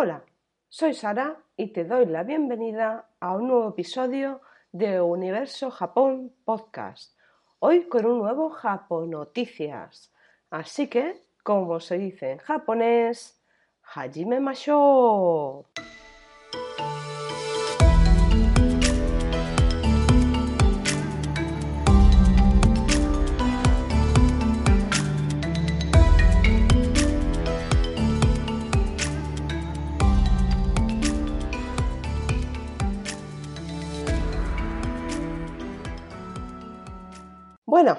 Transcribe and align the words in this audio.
Hola, 0.00 0.22
soy 0.68 0.94
Sara 0.94 1.38
y 1.56 1.72
te 1.72 1.84
doy 1.84 2.06
la 2.06 2.22
bienvenida 2.22 3.08
a 3.18 3.34
un 3.34 3.48
nuevo 3.48 3.70
episodio 3.70 4.40
de 4.70 5.00
Universo 5.00 5.72
Japón 5.72 6.32
Podcast. 6.44 7.18
Hoy 7.58 7.88
con 7.88 8.06
un 8.06 8.18
nuevo 8.18 8.48
Japonoticias. 8.48 10.12
Así 10.50 10.86
que, 10.86 11.20
como 11.42 11.80
se 11.80 11.98
dice 11.98 12.30
en 12.30 12.38
japonés, 12.38 13.42
Hajime 13.82 14.38
Masho. 14.38 15.66
Bueno, 37.68 37.96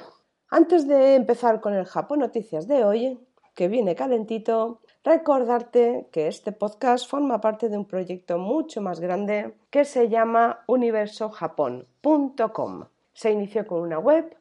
antes 0.50 0.88
de 0.88 1.14
empezar 1.14 1.62
con 1.62 1.76
el 1.76 1.86
Japón 1.86 2.22
Noticias 2.22 2.68
de 2.68 2.84
hoy, 2.84 3.20
que 3.54 3.68
viene 3.68 3.94
calentito, 3.94 4.82
recordarte 5.04 6.08
que 6.12 6.28
este 6.28 6.52
podcast 6.52 7.08
forma 7.08 7.40
parte 7.40 7.70
de 7.70 7.78
un 7.78 7.86
proyecto 7.86 8.40
mucho 8.40 8.82
más 8.82 9.00
grande 9.00 9.54
que 9.70 9.86
se 9.86 10.10
llama 10.10 10.64
universojapón.com. 10.66 12.86
Se 13.14 13.32
inició 13.32 13.68
con 13.68 13.82
una 13.82 14.00
web 14.00 14.36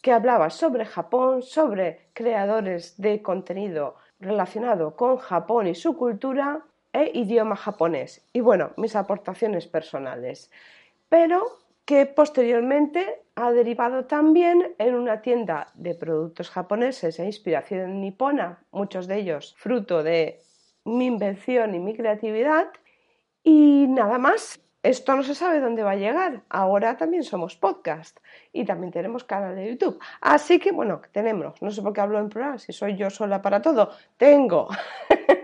que 0.00 0.12
hablaba 0.12 0.48
sobre 0.48 0.86
Japón, 0.86 1.42
sobre 1.42 2.08
creadores 2.14 2.94
de 2.96 3.20
contenido 3.20 3.96
relacionado 4.18 4.96
con 4.96 5.18
Japón 5.18 5.66
y 5.66 5.74
su 5.74 5.94
cultura 5.94 6.64
e 6.94 7.10
idioma 7.12 7.54
japonés. 7.54 8.26
Y 8.32 8.40
bueno, 8.40 8.70
mis 8.78 8.96
aportaciones 8.96 9.66
personales. 9.66 10.50
Pero 11.10 11.60
que 11.90 12.06
posteriormente 12.06 13.24
ha 13.34 13.50
derivado 13.50 14.04
también 14.04 14.76
en 14.78 14.94
una 14.94 15.22
tienda 15.22 15.72
de 15.74 15.96
productos 15.96 16.48
japoneses 16.48 17.18
e 17.18 17.24
inspiración 17.24 18.00
nipona, 18.00 18.62
muchos 18.70 19.08
de 19.08 19.16
ellos 19.16 19.56
fruto 19.58 20.04
de 20.04 20.38
mi 20.84 21.06
invención 21.06 21.74
y 21.74 21.80
mi 21.80 21.96
creatividad. 21.96 22.68
Y 23.42 23.86
nada 23.88 24.18
más, 24.18 24.60
esto 24.82 25.14
no 25.14 25.22
se 25.22 25.34
sabe 25.34 25.60
dónde 25.60 25.82
va 25.82 25.92
a 25.92 25.96
llegar. 25.96 26.42
Ahora 26.48 26.96
también 26.96 27.22
somos 27.22 27.56
podcast 27.56 28.18
y 28.52 28.64
también 28.64 28.92
tenemos 28.92 29.24
canal 29.24 29.54
de 29.54 29.68
YouTube. 29.68 30.00
Así 30.20 30.58
que 30.58 30.72
bueno, 30.72 31.02
tenemos, 31.12 31.60
no 31.60 31.70
sé 31.70 31.82
por 31.82 31.92
qué 31.92 32.00
hablo 32.00 32.18
en 32.18 32.28
plural, 32.28 32.58
si 32.58 32.72
soy 32.72 32.96
yo 32.96 33.10
sola 33.10 33.42
para 33.42 33.60
todo, 33.60 33.90
tengo. 34.16 34.68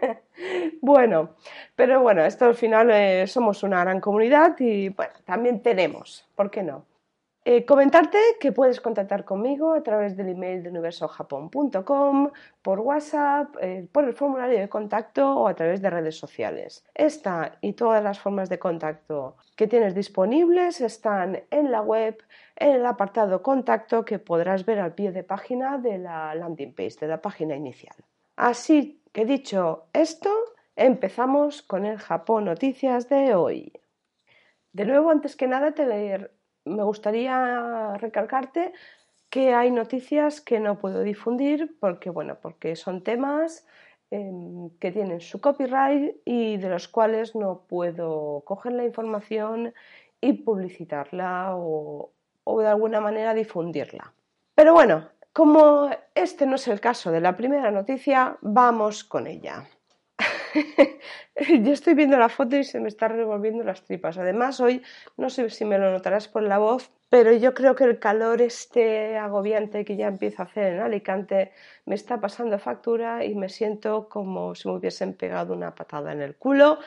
bueno, 0.80 1.36
pero 1.74 2.00
bueno, 2.00 2.24
esto 2.24 2.46
al 2.46 2.54
final 2.54 2.90
eh, 2.90 3.26
somos 3.26 3.62
una 3.62 3.80
gran 3.80 4.00
comunidad 4.00 4.56
y 4.58 4.88
bueno, 4.88 5.12
también 5.24 5.62
tenemos, 5.62 6.26
¿por 6.34 6.50
qué 6.50 6.62
no? 6.62 6.84
Eh, 7.48 7.64
comentarte 7.64 8.18
que 8.40 8.50
puedes 8.50 8.80
contactar 8.80 9.24
conmigo 9.24 9.72
a 9.72 9.80
través 9.80 10.16
del 10.16 10.30
email 10.30 10.64
de 10.64 10.70
universojapón.com, 10.70 12.32
por 12.60 12.80
WhatsApp, 12.80 13.54
eh, 13.60 13.86
por 13.92 14.02
el 14.02 14.14
formulario 14.14 14.58
de 14.58 14.68
contacto 14.68 15.32
o 15.32 15.46
a 15.46 15.54
través 15.54 15.80
de 15.80 15.88
redes 15.88 16.18
sociales. 16.18 16.84
Esta 16.92 17.56
y 17.60 17.74
todas 17.74 18.02
las 18.02 18.18
formas 18.18 18.48
de 18.48 18.58
contacto 18.58 19.36
que 19.54 19.68
tienes 19.68 19.94
disponibles 19.94 20.80
están 20.80 21.44
en 21.52 21.70
la 21.70 21.82
web, 21.82 22.20
en 22.56 22.72
el 22.72 22.84
apartado 22.84 23.44
contacto 23.44 24.04
que 24.04 24.18
podrás 24.18 24.66
ver 24.66 24.80
al 24.80 24.94
pie 24.94 25.12
de 25.12 25.22
página 25.22 25.78
de 25.78 25.98
la 25.98 26.34
landing 26.34 26.74
page, 26.74 26.96
de 27.00 27.06
la 27.06 27.22
página 27.22 27.54
inicial. 27.54 27.94
Así 28.34 29.04
que 29.12 29.24
dicho 29.24 29.84
esto, 29.92 30.32
empezamos 30.74 31.62
con 31.62 31.86
el 31.86 31.98
Japón 31.98 32.46
Noticias 32.46 33.08
de 33.08 33.36
hoy. 33.36 33.72
De 34.72 34.84
nuevo, 34.84 35.10
antes 35.10 35.36
que 35.36 35.46
nada, 35.46 35.72
te 35.72 35.86
me 36.66 36.82
gustaría 36.82 37.94
recalcarte 37.98 38.72
que 39.30 39.54
hay 39.54 39.70
noticias 39.70 40.40
que 40.40 40.60
no 40.60 40.78
puedo 40.78 41.02
difundir 41.02 41.76
porque, 41.80 42.10
bueno, 42.10 42.38
porque 42.40 42.76
son 42.76 43.02
temas 43.02 43.66
em, 44.10 44.70
que 44.78 44.92
tienen 44.92 45.20
su 45.20 45.40
copyright 45.40 46.16
y 46.24 46.56
de 46.58 46.68
los 46.68 46.88
cuales 46.88 47.34
no 47.34 47.62
puedo 47.68 48.42
coger 48.44 48.72
la 48.72 48.84
información 48.84 49.74
y 50.20 50.32
publicitarla 50.32 51.56
o, 51.56 52.12
o 52.44 52.60
de 52.60 52.68
alguna 52.68 53.00
manera 53.00 53.34
difundirla. 53.34 54.12
Pero 54.54 54.72
bueno, 54.72 55.08
como 55.32 55.90
este 56.14 56.46
no 56.46 56.54
es 56.54 56.66
el 56.68 56.80
caso 56.80 57.10
de 57.10 57.20
la 57.20 57.36
primera 57.36 57.70
noticia, 57.70 58.38
vamos 58.40 59.04
con 59.04 59.26
ella. 59.26 59.68
Yo 61.62 61.72
estoy 61.72 61.94
viendo 61.94 62.18
la 62.18 62.28
foto 62.28 62.56
y 62.56 62.64
se 62.64 62.80
me 62.80 62.88
están 62.88 63.16
revolviendo 63.16 63.62
las 63.64 63.82
tripas. 63.82 64.18
Además, 64.18 64.60
hoy 64.60 64.82
no 65.16 65.30
sé 65.30 65.48
si 65.50 65.64
me 65.64 65.78
lo 65.78 65.90
notarás 65.90 66.28
por 66.28 66.42
la 66.42 66.58
voz, 66.58 66.90
pero 67.08 67.32
yo 67.32 67.54
creo 67.54 67.74
que 67.74 67.84
el 67.84 67.98
calor 67.98 68.42
este 68.42 69.16
agobiante 69.16 69.84
que 69.84 69.96
ya 69.96 70.08
empiezo 70.08 70.42
a 70.42 70.46
hacer 70.46 70.74
en 70.74 70.80
Alicante 70.80 71.52
me 71.84 71.94
está 71.94 72.20
pasando 72.20 72.58
factura 72.58 73.24
y 73.24 73.34
me 73.34 73.48
siento 73.48 74.08
como 74.08 74.54
si 74.54 74.68
me 74.68 74.74
hubiesen 74.74 75.14
pegado 75.14 75.54
una 75.54 75.74
patada 75.74 76.12
en 76.12 76.22
el 76.22 76.36
culo 76.36 76.78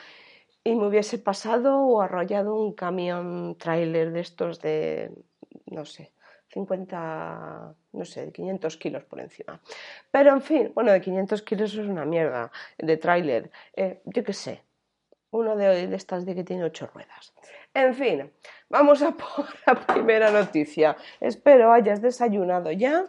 y 0.62 0.74
me 0.74 0.86
hubiese 0.88 1.18
pasado 1.18 1.78
o 1.80 2.02
arrollado 2.02 2.54
un 2.54 2.74
camión 2.74 3.56
trailer 3.56 4.12
de 4.12 4.20
estos 4.20 4.60
de, 4.60 5.10
no 5.66 5.84
sé, 5.86 6.12
50, 6.50 7.74
no 7.92 8.04
sé, 8.04 8.26
de 8.26 8.32
500 8.32 8.76
kilos 8.76 9.04
por 9.04 9.20
encima. 9.20 9.60
Pero 10.10 10.32
en 10.32 10.42
fin, 10.42 10.72
bueno, 10.74 10.92
de 10.92 11.00
500 11.00 11.42
kilos 11.42 11.74
es 11.74 11.86
una 11.86 12.04
mierda, 12.04 12.50
de 12.78 12.96
tráiler, 12.96 13.50
eh, 13.74 14.00
yo 14.04 14.24
qué 14.24 14.32
sé, 14.32 14.62
uno 15.30 15.56
de, 15.56 15.86
de, 15.86 15.96
estas 15.96 16.26
de 16.26 16.34
que 16.34 16.44
tiene 16.44 16.64
ocho 16.64 16.88
ruedas. 16.92 17.32
En 17.72 17.94
fin, 17.94 18.30
vamos 18.68 19.02
a 19.02 19.12
por 19.16 19.46
la 19.66 19.74
primera 19.86 20.30
noticia. 20.30 20.96
Espero 21.20 21.72
hayas 21.72 22.02
desayunado 22.02 22.72
ya 22.72 23.06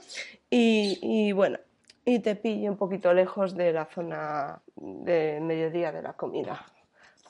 y, 0.50 1.00
y 1.02 1.32
bueno, 1.32 1.58
y 2.06 2.20
te 2.20 2.36
pille 2.36 2.70
un 2.70 2.78
poquito 2.78 3.14
lejos 3.14 3.56
de 3.56 3.74
la 3.74 3.86
zona 3.86 4.62
de 4.76 5.40
mediodía 5.42 5.92
de 5.92 6.02
la 6.02 6.14
comida. 6.14 6.66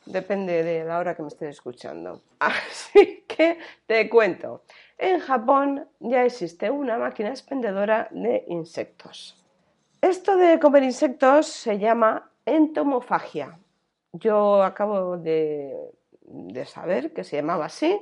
Depende 0.05 0.63
de 0.63 0.83
la 0.83 0.97
hora 0.97 1.15
que 1.15 1.21
me 1.21 1.27
estés 1.27 1.49
escuchando. 1.49 2.23
Así 2.39 3.23
que 3.27 3.59
te 3.85 4.09
cuento. 4.09 4.63
En 5.01 5.19
Japón 5.19 5.87
ya 5.99 6.23
existe 6.25 6.69
una 6.69 6.99
máquina 6.99 7.29
expendedora 7.29 8.07
de 8.11 8.43
insectos. 8.47 9.35
Esto 9.99 10.37
de 10.37 10.59
comer 10.59 10.83
insectos 10.83 11.47
se 11.47 11.79
llama 11.79 12.29
entomofagia. 12.45 13.57
Yo 14.13 14.61
acabo 14.61 15.17
de, 15.17 15.75
saber 16.67 17.13
que 17.13 17.23
se 17.23 17.37
llamaba 17.37 17.65
así. 17.65 17.99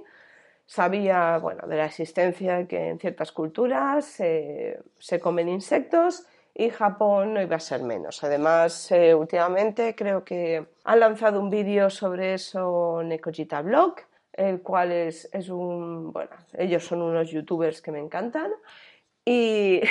Sabía 0.66 1.38
bueno, 1.38 1.66
de 1.68 1.78
la 1.78 1.86
existencia 1.86 2.68
que 2.68 2.90
en 2.90 3.00
ciertas 3.00 3.32
culturas 3.32 4.04
se 4.06 5.20
comen 5.22 5.48
insectos 5.48 6.26
y 6.54 6.70
Japón 6.70 7.34
no 7.34 7.42
iba 7.42 7.56
a 7.56 7.62
ser 7.62 7.82
menos. 7.82 8.22
Además, 8.26 8.92
eh, 8.92 9.16
últimamente 9.16 9.96
creo 9.96 10.26
que 10.26 10.68
han 10.84 11.00
lanzado 11.00 11.40
un 11.40 11.50
vídeo 11.50 11.90
sobre 11.90 12.34
eso 12.34 13.02
Nekojita 13.06 13.62
Blog 13.62 13.96
el 14.40 14.62
cual 14.62 14.94
es, 14.94 15.28
un, 15.50 16.14
bueno, 16.14 16.32
ellos 16.54 16.86
son 16.86 17.02
unos 17.02 17.30
youtubers 17.30 17.82
que 17.82 17.92
me 17.92 18.00
encantan 18.00 18.52
y, 19.26 19.82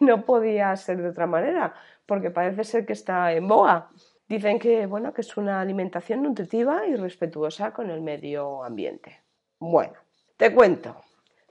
no 0.00 0.24
podía 0.24 0.74
ser 0.76 1.00
de 1.00 1.08
otra 1.08 1.26
manera, 1.26 1.74
porque 2.06 2.30
parece 2.30 2.64
ser 2.64 2.86
que 2.86 2.92
está 2.92 3.32
en 3.32 3.46
boga. 3.48 3.90
Dicen 4.28 4.58
que, 4.58 4.86
bueno, 4.86 5.12
que 5.12 5.22
es 5.22 5.36
una 5.36 5.60
alimentación 5.60 6.22
nutritiva 6.22 6.86
y 6.86 6.94
respetuosa 6.94 7.72
con 7.72 7.90
el 7.90 8.00
medio 8.00 8.62
ambiente. 8.62 9.20
Bueno, 9.58 9.94
te 10.36 10.54
cuento. 10.54 10.96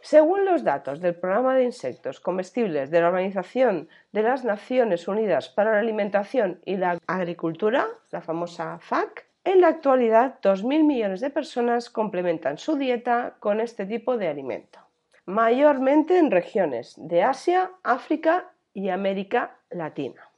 Según 0.02 0.46
los 0.46 0.63
datos 0.63 1.02
del 1.02 1.16
Programa 1.16 1.56
de 1.56 1.66
Insectos 1.66 2.22
Comestibles 2.22 2.90
de 2.90 3.02
la 3.02 3.08
Organización 3.08 3.90
de 4.13 4.24
las 4.24 4.46
Naciones 4.46 5.09
Unidas 5.09 5.50
para 5.50 5.74
la 5.74 5.79
Alimentación 5.79 6.62
y 6.66 6.78
la 6.78 6.97
Agricultura, 7.06 7.88
la 8.12 8.22
famosa 8.22 8.79
FAC, 8.79 9.28
en 9.50 9.62
la 9.62 9.70
actualidad, 9.70 10.40
2.000 10.41 10.84
millones 10.84 11.22
de 11.22 11.29
personas 11.29 11.90
complementan 11.90 12.58
su 12.58 12.76
dieta 12.76 13.35
con 13.40 13.59
este 13.59 13.85
tipo 13.85 14.18
de 14.18 14.28
alimento, 14.28 14.79
mayormente 15.26 16.18
en 16.18 16.29
regiones 16.29 16.94
de 16.97 17.23
Asia, 17.23 17.72
África 17.84 18.52
y 18.73 18.90
América 18.90 19.58
Latina. 19.70 20.29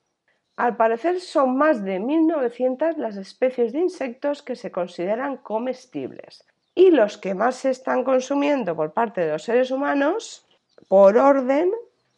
Al 0.55 0.77
parecer 0.77 1.19
son 1.19 1.57
más 1.57 1.83
de 1.83 1.99
1.900 1.99 2.97
las 2.97 3.17
especies 3.17 3.73
de 3.73 3.79
insectos 3.79 4.43
que 4.43 4.55
se 4.55 4.71
consideran 4.71 5.37
comestibles 5.37 6.45
y 6.75 6.91
los 6.91 7.17
que 7.17 7.33
más 7.33 7.55
se 7.55 7.71
están 7.71 8.03
consumiendo 8.03 8.75
por 8.75 8.93
parte 8.93 9.21
de 9.21 9.31
los 9.31 9.43
seres 9.43 9.71
humanos, 9.71 10.47
por 10.87 11.17
orden, 11.17 11.71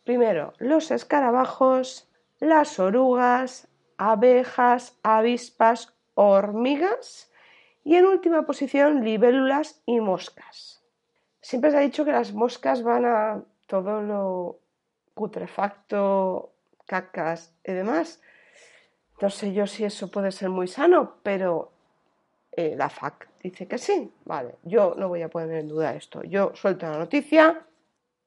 primero 0.03 0.53
los 0.57 0.91
escarabajos, 0.91 2.09
las 2.39 2.79
orugas, 2.79 3.67
abejas, 3.97 4.97
avispas, 5.03 5.92
hormigas 6.15 7.31
y 7.83 7.95
en 7.95 8.05
última 8.05 8.45
posición 8.45 9.03
libélulas 9.03 9.81
y 9.85 9.99
moscas. 9.99 10.83
Siempre 11.41 11.71
se 11.71 11.77
ha 11.77 11.81
dicho 11.81 12.05
que 12.05 12.11
las 12.11 12.33
moscas 12.33 12.83
van 12.83 13.05
a 13.05 13.43
todo 13.67 14.01
lo 14.01 14.59
putrefacto, 15.13 16.53
cacas 16.85 17.53
y 17.63 17.73
demás. 17.73 18.21
No 19.21 19.29
sé 19.29 19.53
yo 19.53 19.67
si 19.67 19.83
eso 19.83 20.09
puede 20.09 20.31
ser 20.31 20.49
muy 20.49 20.67
sano, 20.67 21.17
pero 21.23 21.71
eh, 22.51 22.75
la 22.77 22.89
FAC 22.89 23.29
dice 23.41 23.67
que 23.67 23.77
sí. 23.77 24.11
Vale, 24.25 24.55
yo 24.63 24.95
no 24.97 25.07
voy 25.07 25.21
a 25.21 25.29
poner 25.29 25.57
en 25.57 25.67
duda 25.67 25.95
esto. 25.95 26.23
Yo 26.23 26.55
suelto 26.55 26.89
la 26.89 26.97
noticia 26.97 27.65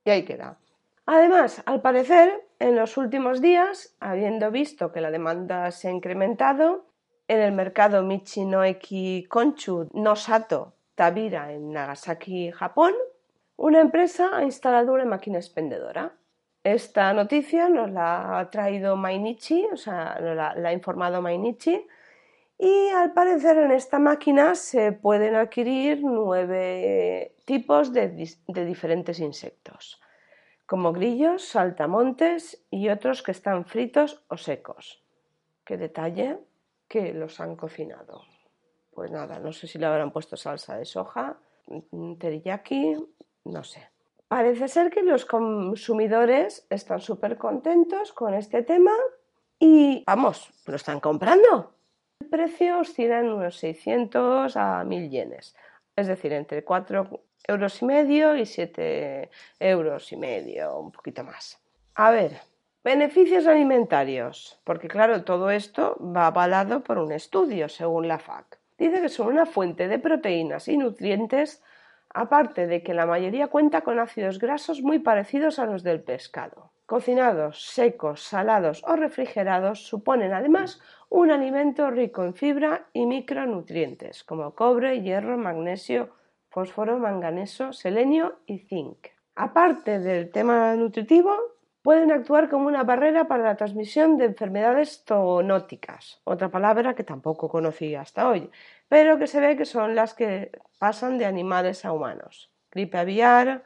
y 0.05 0.11
ahí 0.11 0.25
queda. 0.25 0.59
Además, 1.06 1.62
al 1.67 1.81
parecer, 1.81 2.47
en 2.59 2.77
los 2.77 2.97
últimos 2.97 3.41
días, 3.41 3.94
habiendo 4.00 4.50
visto 4.50 4.93
que 4.93 5.00
la 5.00 5.11
demanda 5.11 5.71
se 5.71 5.88
ha 5.88 5.93
incrementado, 5.93 6.87
en 7.28 7.40
el 7.40 7.52
mercado 7.52 8.02
Michinoeki 8.02 9.26
Konchu 9.28 9.88
Nosato 9.93 10.75
Tabira 10.94 11.52
en 11.52 11.73
Nagasaki, 11.73 12.50
Japón, 12.50 12.94
una 13.56 13.81
empresa 13.81 14.31
ha 14.37 14.44
instalado 14.44 14.93
una 14.93 15.05
máquina 15.05 15.38
expendedora. 15.38 16.12
Esta 16.64 17.12
noticia 17.12 17.69
nos 17.69 17.90
la 17.90 18.38
ha 18.38 18.50
traído 18.50 18.96
Mainichi, 18.96 19.67
o 19.73 19.76
sea, 19.76 20.19
nos 20.20 20.37
la, 20.37 20.50
ha 20.50 20.73
informado 20.73 21.20
Mainichi, 21.23 21.87
y 22.58 22.88
al 22.88 23.12
parecer 23.12 23.58
en 23.58 23.73
esta 23.73 23.99
máquina 23.99 24.55
se 24.55 24.93
pueden 24.93 25.34
adquirir 25.34 26.00
nueve 26.02 27.34
tipos 27.44 27.93
de 27.93 28.08
diferentes 28.46 29.20
insectos 29.20 30.00
como 30.67 30.93
grillos, 30.93 31.44
saltamontes 31.44 32.61
y 32.70 32.88
otros 32.88 33.23
que 33.23 33.31
están 33.31 33.64
fritos 33.64 34.25
o 34.28 34.37
secos. 34.37 35.02
Qué 35.64 35.76
detalle 35.76 36.38
que 36.88 37.12
los 37.12 37.41
han 37.41 37.56
cocinado. 37.56 38.25
Pues 38.93 39.11
nada, 39.11 39.38
no 39.38 39.53
sé 39.53 39.67
si 39.67 39.79
le 39.79 39.87
habrán 39.87 40.12
puesto 40.12 40.37
salsa 40.37 40.79
de 40.79 40.85
soja, 40.85 41.38
teriyaki, 42.19 42.97
no 43.44 43.65
sé. 43.65 43.88
Parece 44.29 44.69
ser 44.69 44.91
que 44.91 45.03
los 45.03 45.25
consumidores 45.25 46.67
están 46.71 47.00
súper 47.00 47.37
contentos 47.37 48.12
con 48.12 48.35
este 48.35 48.62
tema 48.62 48.93
y 49.59 50.03
vamos, 50.06 50.50
lo 50.67 50.77
están 50.77 51.00
comprando. 51.00 51.75
El 52.21 52.29
precio 52.29 52.81
oscila 52.81 53.21
en 53.21 53.31
unos 53.31 53.56
600 53.59 54.56
a 54.56 54.83
1000 54.85 55.11
yenes, 55.11 55.55
es 55.94 56.06
decir, 56.06 56.33
entre 56.33 56.65
4 56.65 57.21
euros 57.47 57.83
y 57.83 57.85
medio 57.85 58.37
y 58.37 58.47
7 58.47 59.31
euros 59.61 60.12
y 60.12 60.17
medio, 60.17 60.79
un 60.79 60.91
poquito 60.91 61.23
más. 61.23 61.61
A 61.94 62.11
ver, 62.11 62.41
beneficios 62.87 63.49
alimentarios, 63.49 64.61
porque 64.62 64.87
claro, 64.87 65.25
todo 65.25 65.50
esto 65.50 65.97
va 66.00 66.29
avalado 66.29 66.85
por 66.85 66.99
un 66.99 67.11
estudio, 67.11 67.69
según 67.69 68.06
la 68.06 68.21
FAC. 68.21 68.61
Dice 68.79 69.00
que 69.00 69.09
son 69.09 69.27
una 69.27 69.44
fuente 69.44 69.88
de 69.88 69.99
proteínas 69.99 70.69
y 70.69 70.77
nutrientes, 70.77 71.65
aparte 72.11 72.69
de 72.69 72.85
que 72.85 72.94
la 72.94 73.05
mayoría 73.05 73.49
cuenta 73.49 73.81
con 73.81 73.99
ácidos 73.99 74.38
grasos 74.38 74.83
muy 74.83 75.00
parecidos 75.00 75.59
a 75.59 75.67
los 75.67 75.83
del 75.83 76.00
pescado. 76.00 76.71
Cocinados, 76.87 77.67
secos, 77.67 78.23
salados 78.23 78.85
o 78.87 78.94
refrigerados 78.94 79.85
suponen 79.85 80.33
además 80.33 80.81
un 81.09 81.33
alimento 81.33 81.91
rico 81.91 82.23
en 82.23 82.35
fibra 82.35 82.87
y 82.93 83.06
micronutrientes 83.06 84.23
como 84.23 84.55
cobre, 84.55 85.03
hierro, 85.03 85.37
magnesio, 85.37 86.11
fósforo, 86.50 86.99
manganeso, 86.99 87.73
selenio 87.73 88.37
y 88.47 88.59
zinc. 88.59 89.09
Aparte 89.35 89.99
del 89.99 90.31
tema 90.31 90.77
nutritivo, 90.77 91.56
pueden 91.87 92.11
actuar 92.11 92.49
como 92.49 92.67
una 92.67 92.83
barrera 92.83 93.29
para 93.29 93.44
la 93.44 93.55
transmisión 93.55 94.17
de 94.19 94.25
enfermedades 94.25 95.05
zoonóticas, 95.06 96.21
otra 96.25 96.49
palabra 96.49 96.97
que 96.97 97.05
tampoco 97.05 97.49
conocía 97.49 98.00
hasta 98.00 98.29
hoy, 98.29 98.50
pero 98.88 99.21
que 99.21 99.29
se 99.29 99.38
ve 99.38 99.56
que 99.56 99.65
son 99.65 99.94
las 99.94 100.12
que 100.12 100.50
pasan 100.81 101.17
de 101.17 101.27
animales 101.27 101.85
a 101.85 101.93
humanos. 101.93 102.50
Gripe 102.73 102.99
aviar, 102.99 103.62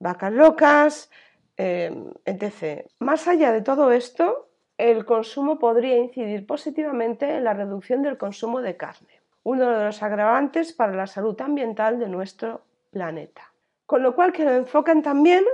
vacas 0.00 0.32
locas, 0.32 1.08
em, 1.56 2.12
etc. 2.24 2.84
Más 2.98 3.28
allá 3.28 3.52
de 3.52 3.62
todo 3.62 3.92
esto, 3.92 4.48
el 4.76 5.04
consumo 5.04 5.60
podría 5.60 5.96
incidir 5.98 6.44
positivamente 6.44 7.36
en 7.36 7.44
la 7.44 7.54
reducción 7.54 8.02
del 8.02 8.18
consumo 8.18 8.60
de 8.60 8.76
carne 8.76 9.22
uno 9.44 9.70
de 9.70 9.84
los 9.84 10.02
agravantes 10.02 10.72
para 10.72 10.94
la 10.94 11.06
salud 11.06 11.40
ambiental 11.40 12.00
de 12.00 12.08
nuestro 12.08 12.62
planeta. 12.90 13.52
Con 13.86 14.02
lo 14.02 14.16
cual 14.16 14.32
que 14.32 14.44
lo 14.44 14.50
enfocan 14.50 15.00
también 15.00 15.44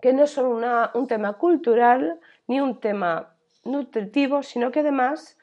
que 0.00 0.12
no 0.12 0.24
es 0.24 0.30
solo 0.30 0.90
un 0.94 1.06
tema 1.06 1.34
cultural 1.34 2.20
ni 2.46 2.60
un 2.60 2.80
tema 2.80 3.34
nutritivo, 3.64 4.42
sino 4.42 4.70
que 4.70 4.80
además 4.80 5.38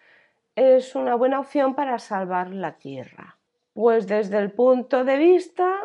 es 0.55 0.95
una 0.95 1.15
buena 1.15 1.39
opción 1.39 1.75
para 1.75 1.99
salvar 1.99 2.49
la 2.51 2.73
tierra. 2.73 3.37
Pues 3.73 4.07
desde 4.07 4.37
el 4.37 4.51
punto 4.51 5.03
de 5.03 5.17
vista 5.17 5.81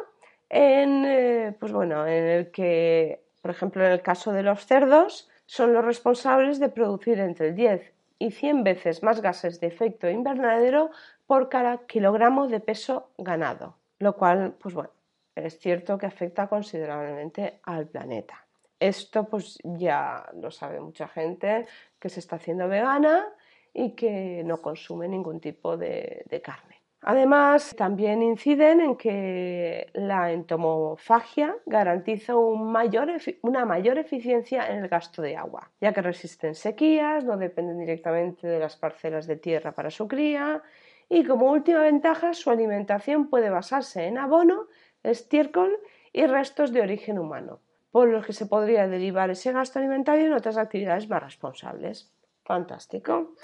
en, 0.49 1.05
eh, 1.05 1.57
pues 1.59 1.73
bueno, 1.73 2.07
en 2.07 2.25
el 2.25 2.51
que, 2.51 3.23
por 3.43 3.51
ejemplo, 3.51 3.85
en 3.85 3.93
el 3.93 4.03
caso 4.03 4.33
de 4.33 4.43
los 4.43 4.67
cerdos, 4.67 5.29
son 5.47 5.73
los 5.73 5.85
responsables 5.85 6.61
de 6.61 6.69
producir 6.69 7.19
entre 7.19 7.49
el 7.49 7.55
10 7.57 7.93
y 8.19 8.31
100 8.31 8.63
veces 8.63 9.03
más 9.03 9.21
gases 9.21 9.61
de 9.61 9.67
efecto 9.67 10.09
invernadero 10.09 10.91
por 11.27 11.49
cada 11.49 11.79
kilogramo 11.87 12.47
de 12.47 12.61
peso 12.61 13.11
ganado, 13.19 13.77
lo 13.99 14.17
cual, 14.17 14.55
pues 14.61 14.75
bueno, 14.75 14.91
es 15.35 15.59
cierto 15.59 15.99
que 15.99 16.07
afecta 16.07 16.49
considerablemente 16.49 17.61
al 17.65 17.87
planeta. 17.87 18.45
Esto 18.81 19.25
pues 19.25 19.59
ya 19.63 20.25
lo 20.41 20.51
sabe 20.51 20.81
mucha 20.81 21.07
gente 21.07 21.67
que 21.99 22.09
se 22.09 22.21
está 22.21 22.37
haciendo 22.37 22.67
vegana 22.67 23.27
y 23.75 23.95
que 23.95 24.43
no 24.45 24.63
consume 24.63 25.07
ningún 25.07 25.39
tipo 25.39 25.77
de, 25.77 26.25
carne. 26.43 26.81
Además, 27.03 27.75
también 27.77 28.23
inciden 28.23 28.81
en 28.81 28.97
que 28.97 29.91
la 29.95 30.33
entomofagia 30.33 31.57
garantiza 31.67 32.37
una 32.37 33.65
mayor 33.65 33.99
eficiencia 33.99 34.67
en 34.71 34.79
el 34.79 34.89
gasto 34.89 35.23
de 35.23 35.37
agua, 35.37 35.71
ya 35.81 35.93
que 35.93 36.03
resisten 36.03 36.55
sequías, 36.55 37.25
no 37.25 37.37
dependen 37.37 37.79
directamente 37.79 38.47
de 38.47 38.59
las 38.59 38.77
parcelas 38.77 39.27
de 39.27 39.37
tierra 39.37 39.73
para 39.73 39.91
su 39.91 40.09
cría 40.09 40.63
y 41.09 41.25
como 41.25 41.51
última 41.51 41.81
ventaja 41.83 42.33
su 42.35 42.51
alimentación 42.51 43.29
puede 43.29 43.51
basarse 43.51 44.07
en 44.07 44.17
abono, 44.17 44.69
estiércol 45.03 45.77
y 46.13 46.27
restos 46.27 46.73
de 46.73 46.83
origen 46.83 47.19
humano, 47.19 47.61
por 47.91 48.09
los 48.09 48.25
que 48.25 48.33
se 48.33 48.47
podría 48.47 48.87
derivar 48.87 49.31
ese 49.31 49.53
gasto 49.53 49.79
alimentario 49.79 50.27
en 50.27 50.33
otras 50.33 50.57
actividades 50.57 51.09
más 51.09 51.23
responsables. 51.23 52.13
Fantástico. 52.45 53.35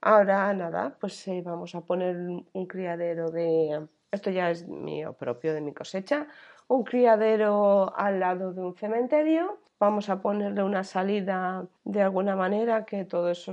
Ahora 0.00 0.52
nada, 0.52 0.96
pues 1.00 1.26
eh, 1.28 1.42
vamos 1.44 1.74
a 1.74 1.82
poner 1.82 2.16
un 2.16 2.66
criadero 2.66 3.30
de... 3.30 3.86
Esto 4.10 4.30
ya 4.30 4.50
es 4.50 4.66
mío 4.68 5.14
propio 5.14 5.54
de 5.54 5.60
mi 5.60 5.72
cosecha. 5.72 6.26
Un 6.68 6.84
criadero 6.84 7.96
al 7.96 8.20
lado 8.20 8.52
de 8.52 8.60
un 8.60 8.74
cementerio 8.74 9.58
vamos 9.82 10.08
a 10.08 10.22
ponerle 10.22 10.62
una 10.62 10.84
salida 10.84 11.66
de 11.82 12.02
alguna 12.02 12.36
manera 12.36 12.84
que 12.84 13.04
todo 13.04 13.30
eso 13.30 13.52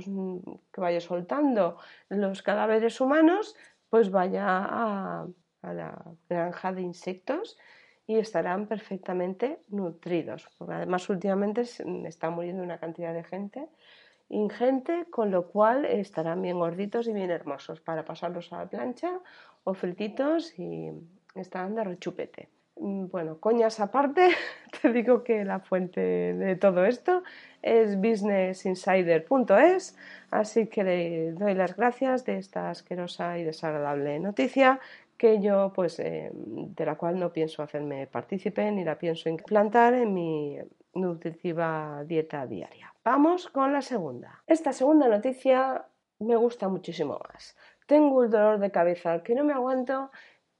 que 0.72 0.80
vaya 0.80 1.00
soltando 1.00 1.76
los 2.08 2.42
cadáveres 2.42 3.00
humanos 3.00 3.56
pues 3.88 4.12
vaya 4.12 4.44
a, 4.46 5.26
la 5.62 6.04
granja 6.28 6.72
de 6.72 6.82
insectos 6.82 7.58
y 8.10 8.18
estarán 8.18 8.66
perfectamente 8.66 9.60
nutridos. 9.68 10.48
además 10.68 11.08
últimamente 11.08 11.60
está 11.60 12.28
muriendo 12.28 12.64
una 12.64 12.78
cantidad 12.78 13.14
de 13.14 13.22
gente 13.22 13.68
ingente, 14.28 15.06
con 15.10 15.30
lo 15.30 15.46
cual 15.46 15.84
estarán 15.84 16.42
bien 16.42 16.58
gorditos 16.58 17.06
y 17.06 17.12
bien 17.12 17.30
hermosos 17.30 17.80
para 17.80 18.04
pasarlos 18.04 18.52
a 18.52 18.58
la 18.58 18.68
plancha 18.68 19.20
o 19.62 19.74
frititos 19.74 20.58
y 20.58 20.90
estarán 21.36 21.76
de 21.76 21.84
rechupete. 21.84 22.48
Mm, 22.80 23.10
bueno, 23.12 23.38
coñas 23.38 23.78
aparte, 23.78 24.30
te 24.82 24.92
digo 24.92 25.22
que 25.22 25.44
la 25.44 25.60
fuente 25.60 26.00
de 26.00 26.56
todo 26.56 26.86
esto 26.86 27.22
es 27.62 27.96
businessinsider.es, 27.96 29.96
así 30.32 30.66
que 30.66 30.82
le 30.82 31.32
doy 31.32 31.54
las 31.54 31.76
gracias 31.76 32.24
de 32.24 32.38
esta 32.38 32.70
asquerosa 32.70 33.38
y 33.38 33.44
desagradable 33.44 34.18
noticia 34.18 34.80
que 35.20 35.38
yo, 35.38 35.70
pues, 35.74 36.00
eh, 36.00 36.30
de 36.32 36.86
la 36.86 36.96
cual 36.96 37.18
no 37.18 37.30
pienso 37.30 37.62
hacerme 37.62 38.06
partícipe 38.06 38.72
ni 38.72 38.84
la 38.84 38.96
pienso 38.98 39.28
implantar 39.28 39.92
en 39.92 40.14
mi 40.14 40.58
nutritiva 40.94 42.02
dieta 42.06 42.46
diaria. 42.46 42.94
Vamos 43.04 43.48
con 43.48 43.70
la 43.70 43.82
segunda. 43.82 44.42
Esta 44.46 44.72
segunda 44.72 45.08
noticia 45.08 45.84
me 46.20 46.36
gusta 46.36 46.68
muchísimo 46.68 47.20
más. 47.28 47.54
Tengo 47.86 48.20
un 48.20 48.30
dolor 48.30 48.58
de 48.60 48.70
cabeza 48.70 49.22
que 49.22 49.34
no 49.34 49.44
me 49.44 49.52
aguanto 49.52 50.10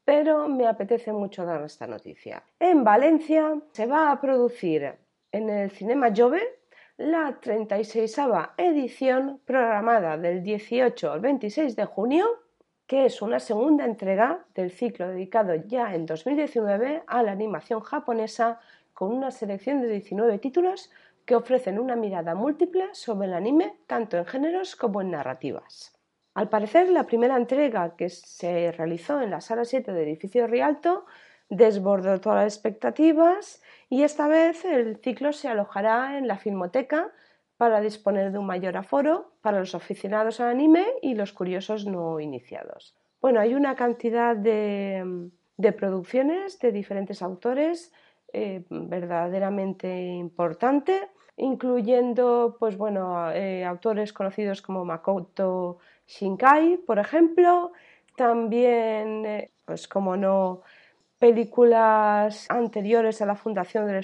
pero 0.04 0.48
me 0.48 0.66
apetece 0.66 1.12
mucho 1.12 1.44
dar 1.44 1.62
esta 1.62 1.86
noticia. 1.86 2.42
En 2.58 2.82
Valencia 2.82 3.54
se 3.70 3.86
va 3.86 4.10
a 4.10 4.20
producir 4.20 4.94
en 5.30 5.48
el 5.48 5.70
Cinema 5.70 6.08
Jove 6.14 6.42
la 6.96 7.38
36 7.40 8.18
edición 8.56 9.40
programada 9.44 10.18
del 10.18 10.42
18 10.42 11.12
al 11.12 11.20
26 11.20 11.76
de 11.76 11.84
junio, 11.84 12.26
que 12.90 13.06
es 13.06 13.22
una 13.22 13.38
segunda 13.38 13.84
entrega 13.84 14.44
del 14.52 14.72
ciclo 14.72 15.06
dedicado 15.06 15.54
ya 15.54 15.94
en 15.94 16.06
2019 16.06 17.04
a 17.06 17.22
la 17.22 17.30
animación 17.30 17.82
japonesa 17.82 18.58
con 18.94 19.12
una 19.12 19.30
selección 19.30 19.80
de 19.80 19.86
19 19.86 20.40
títulos 20.40 20.90
que 21.24 21.36
ofrecen 21.36 21.78
una 21.78 21.94
mirada 21.94 22.34
múltiple 22.34 22.88
sobre 22.90 23.28
el 23.28 23.34
anime 23.34 23.76
tanto 23.86 24.16
en 24.16 24.26
géneros 24.26 24.74
como 24.74 25.02
en 25.02 25.12
narrativas. 25.12 25.96
Al 26.34 26.48
parecer, 26.48 26.88
la 26.88 27.06
primera 27.06 27.36
entrega 27.36 27.94
que 27.94 28.08
se 28.08 28.72
realizó 28.72 29.20
en 29.20 29.30
la 29.30 29.40
sala 29.40 29.64
7 29.64 29.92
del 29.92 30.08
edificio 30.08 30.48
Rialto 30.48 31.06
desbordó 31.48 32.20
todas 32.20 32.42
las 32.42 32.54
expectativas 32.56 33.62
y 33.88 34.02
esta 34.02 34.26
vez 34.26 34.64
el 34.64 34.96
ciclo 34.96 35.32
se 35.32 35.46
alojará 35.46 36.18
en 36.18 36.26
la 36.26 36.38
Filmoteca 36.38 37.12
para 37.60 37.82
disponer 37.82 38.32
de 38.32 38.38
un 38.38 38.46
mayor 38.46 38.78
aforo 38.78 39.34
para 39.42 39.58
los 39.58 39.74
aficionados 39.74 40.40
al 40.40 40.48
anime 40.48 40.86
y 41.02 41.12
los 41.14 41.34
curiosos 41.34 41.84
no 41.84 42.18
iniciados. 42.18 42.96
Bueno, 43.20 43.38
hay 43.38 43.52
una 43.52 43.74
cantidad 43.74 44.34
de, 44.34 45.30
producciones 45.76 46.58
de 46.58 46.72
diferentes 46.72 47.20
autores 47.20 47.92
eh, 48.32 48.64
verdaderamente 48.70 49.94
importante, 50.06 51.10
incluyendo 51.36 52.56
pues, 52.58 52.78
bueno, 52.78 53.30
eh, 53.30 53.62
autores 53.62 54.14
conocidos 54.14 54.62
como 54.62 54.86
Makoto 54.86 55.80
Shinkai, 56.06 56.78
por 56.78 56.98
ejemplo, 56.98 57.72
también, 58.16 59.26
eh, 59.26 59.50
pues 59.66 59.86
como 59.86 60.16
no, 60.16 60.62
películas 61.20 62.46
anteriores 62.48 63.20
a 63.20 63.26
la 63.26 63.36
fundación 63.36 63.86
del 63.86 64.02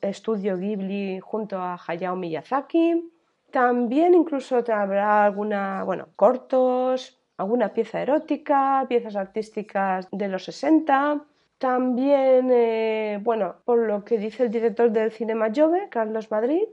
estudio 0.00 0.56
Ghibli 0.56 1.20
junto 1.20 1.58
a 1.58 1.78
Hayao 1.86 2.16
Miyazaki. 2.16 3.12
También 3.52 4.14
incluso 4.14 4.64
habrá 4.72 5.26
alguna, 5.26 5.84
bueno, 5.84 6.08
cortos, 6.16 7.20
alguna 7.36 7.68
pieza 7.74 8.00
erótica, 8.00 8.86
piezas 8.88 9.14
artísticas 9.14 10.08
de 10.10 10.26
los 10.26 10.44
60. 10.44 11.22
También, 11.58 12.48
eh, 12.50 13.20
bueno, 13.22 13.56
por 13.66 13.78
lo 13.78 14.02
que 14.02 14.16
dice 14.16 14.44
el 14.44 14.50
director 14.50 14.90
del 14.90 15.12
Cinema 15.12 15.50
Jove, 15.54 15.90
Carlos 15.90 16.30
Madrid, 16.30 16.66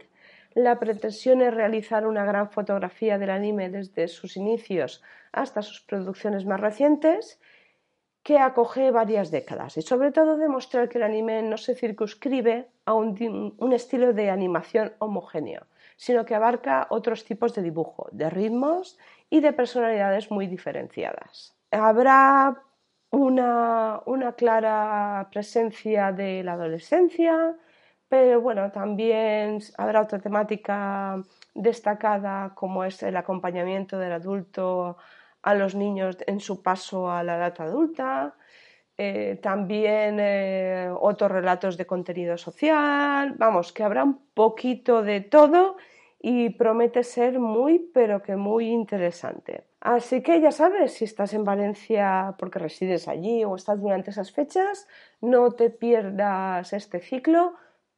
la 0.54 0.80
pretensión 0.80 1.42
es 1.42 1.54
realizar 1.54 2.08
una 2.08 2.24
gran 2.24 2.50
fotografía 2.50 3.18
del 3.18 3.30
anime 3.30 3.70
desde 3.70 4.08
sus 4.08 4.38
inicios 4.38 5.04
hasta 5.34 5.62
sus 5.62 5.82
producciones 5.82 6.46
más 6.46 6.62
recientes 6.62 7.40
que 8.24 8.38
acoge 8.40 8.92
varias 8.92 9.32
décadas 9.32 9.78
y 9.78 9.82
sobre 9.82 10.12
todo 10.12 10.38
demostrar 10.38 10.90
que 10.90 10.98
el 11.00 11.04
anime 11.04 11.42
no 11.42 11.58
se 11.58 11.76
circunscribe 11.76 12.68
a 12.86 12.94
un, 12.94 13.74
estilo 13.74 14.14
de 14.14 14.30
animación 14.30 14.94
homogéneo, 15.00 15.66
sino 15.98 16.26
que 16.26 16.36
abarca 16.36 16.88
otros 16.90 17.26
tipos 17.26 17.56
de 17.56 17.64
dibujo, 17.64 18.08
de 18.12 18.30
ritmos 18.30 18.98
y 19.30 19.40
de 19.40 19.54
personalidades 19.54 20.30
muy 20.30 20.48
diferenciadas. 20.48 21.56
Habrá 21.72 22.62
una, 23.10 24.02
una 24.06 24.34
clara 24.34 25.28
presencia 25.32 26.12
de 26.12 26.44
la 26.44 26.54
adolescencia, 26.54 27.56
pero 28.08 28.42
bueno, 28.42 28.72
también 28.72 29.60
habrá 29.78 30.02
otra 30.02 30.20
temática 30.20 31.24
destacada 31.56 32.54
como 32.54 32.84
es 32.84 33.02
el 33.04 33.18
acompañamiento 33.18 33.98
del 33.98 34.12
adulto 34.12 34.98
a 35.42 35.56
los 35.56 35.76
niños 35.76 36.18
en 36.28 36.40
su 36.40 36.62
paso 36.62 37.10
a 37.12 37.24
la 37.24 37.38
edad 37.38 37.56
adulta, 37.60 38.36
eh, 38.98 39.40
también 39.42 40.18
eh, 40.20 40.90
otros 41.00 41.32
relatos 41.32 41.78
de 41.78 41.88
contenido 41.88 42.38
social, 42.38 43.34
vamos, 43.38 43.74
que 43.74 43.84
habrá 43.84 44.04
un 44.04 44.20
poquito 44.34 45.02
de 45.02 45.22
todo 45.22 45.78
y 46.20 46.52
promete 46.52 47.04
ser 47.04 47.40
muy, 47.40 47.80
pero 47.94 48.22
que 48.22 48.36
muy 48.36 48.70
interesante. 48.70 49.64
Así 49.80 50.22
que 50.22 50.40
ya 50.40 50.52
sabes, 50.52 50.94
si 50.94 51.06
estás 51.06 51.34
en 51.34 51.44
Valencia 51.44 52.36
porque 52.38 52.60
resides 52.60 53.08
allí 53.08 53.44
o 53.44 53.56
estás 53.56 53.82
durante 53.82 54.12
esas 54.12 54.32
fechas, 54.32 54.88
no 55.20 55.52
te 55.54 55.72
pierdas 55.72 56.72
este 56.74 57.00
ciclo 57.00 57.56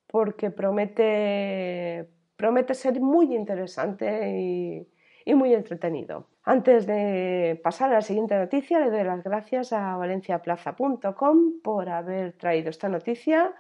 porque 0.07 0.51
promete, 0.51 2.07
promete 2.37 2.73
ser 2.75 3.01
muy 3.01 3.35
interesante 3.35 4.39
y, 4.39 4.87
y 5.25 5.33
muy 5.33 5.53
entretenido. 5.53 6.27
Antes 6.45 6.85
de 6.85 7.59
pasar 7.63 7.91
a 7.91 7.93
la 7.93 8.01
siguiente 8.01 8.35
noticia, 8.35 8.79
le 8.79 8.89
doy 8.89 9.03
las 9.05 9.23
gracias 9.23 9.71
a 9.71 9.95
valenciaplaza.com 9.95 11.61
por 11.63 11.87
haber 11.89 12.33
traído 12.33 12.69
esta 12.69 12.89
noticia, 12.89 13.53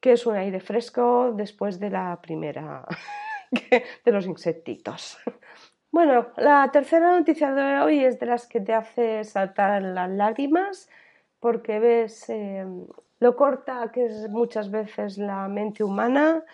que 0.00 0.12
es 0.12 0.26
un 0.26 0.36
aire 0.36 0.60
fresco 0.60 1.32
después 1.32 1.78
de 1.78 1.90
la 1.90 2.18
primera 2.22 2.86
de 4.04 4.12
los 4.12 4.26
insectitos. 4.26 5.18
Bueno, 5.90 6.28
la 6.36 6.70
tercera 6.70 7.18
noticia 7.18 7.52
de 7.52 7.80
hoy 7.80 8.04
es 8.04 8.18
de 8.18 8.26
las 8.26 8.46
que 8.46 8.60
te 8.60 8.72
hace 8.72 9.24
saltar 9.24 9.82
las 9.82 10.10
lágrimas 10.10 10.88
porque 11.40 11.78
ves 11.78 12.28
eh, 12.28 12.66
lo 13.20 13.36
corta 13.36 13.90
que 13.92 14.06
es 14.06 14.28
muchas 14.30 14.70
veces 14.70 15.18
la 15.18 15.48
mente 15.48 15.84
humana 15.84 16.44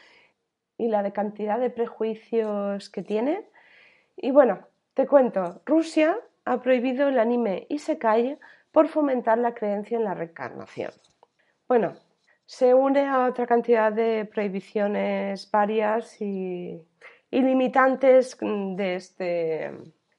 y 0.78 0.88
la 0.88 1.02
de 1.02 1.12
cantidad 1.12 1.58
de 1.58 1.70
prejuicios 1.70 2.90
que 2.90 3.02
tiene. 3.02 3.48
Y 4.16 4.30
bueno, 4.30 4.66
te 4.94 5.06
cuento, 5.06 5.60
Rusia 5.66 6.16
ha 6.44 6.60
prohibido 6.62 7.08
el 7.08 7.18
anime 7.18 7.66
Isekai 7.68 8.38
por 8.70 8.88
fomentar 8.88 9.38
la 9.38 9.54
creencia 9.54 9.98
en 9.98 10.04
la 10.04 10.14
reencarnación. 10.14 10.92
Bueno, 11.68 11.94
se 12.46 12.74
une 12.74 13.06
a 13.06 13.26
otra 13.26 13.46
cantidad 13.46 13.92
de 13.92 14.24
prohibiciones 14.26 15.50
varias 15.50 16.20
y, 16.20 16.80
limitantes 17.30 18.36
de 18.40 18.94
este 18.94 19.72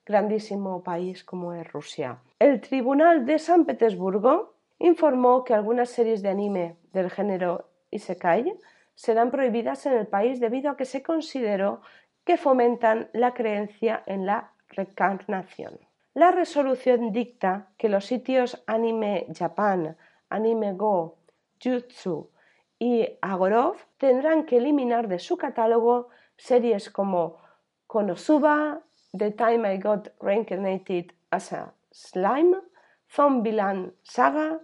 grandísimo 0.06 0.84
país 0.84 1.24
como 1.24 1.54
es 1.54 1.72
Rusia. 1.72 2.20
El 2.40 2.60
Tribunal 2.60 3.26
de 3.26 3.40
San 3.40 3.64
Petersburgo 3.64 4.56
informó 4.80 5.46
que 5.46 5.54
algunas 5.54 5.90
series 5.90 6.22
de 6.22 6.30
anime 6.30 6.76
del 6.92 7.10
género 7.10 7.70
Isekai 7.90 8.54
serán 8.94 9.32
prohibidas 9.32 9.86
en 9.86 9.94
el 9.94 10.08
país 10.08 10.42
debido 10.42 10.72
a 10.72 10.76
que 10.76 10.84
se 10.84 11.02
consideró 11.02 11.82
que 12.26 12.36
fomentan 12.36 13.10
la 13.14 13.34
creencia 13.34 14.04
en 14.06 14.26
la 14.26 14.55
reencarnación. 14.70 15.80
La 16.14 16.32
resolución 16.32 17.12
dicta 17.12 17.68
que 17.78 17.90
los 17.90 18.06
sitios 18.06 18.64
Anime 18.68 19.28
Japan, 19.38 19.98
Anime 20.30 20.74
Go, 20.74 21.18
Jutsu 21.62 22.30
y 22.80 23.18
Agorov 23.22 23.78
tendrán 23.98 24.46
que 24.46 24.58
eliminar 24.58 25.08
de 25.08 25.20
su 25.20 25.38
catálogo 25.38 26.10
series 26.38 26.90
como 26.90 27.38
Konosuba, 27.88 28.82
The 29.18 29.32
Time 29.32 29.74
I 29.74 29.78
Got 29.78 30.10
Reincarnated 30.22 31.12
as 31.32 31.54
a 31.54 31.74
Slime, 31.92 32.58
Zombieland 33.10 33.94
Saga, 34.04 34.60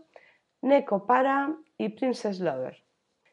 Neko 0.61 1.05
Para 1.05 1.55
y 1.77 1.89
Princess 1.89 2.39
Lover. 2.39 2.83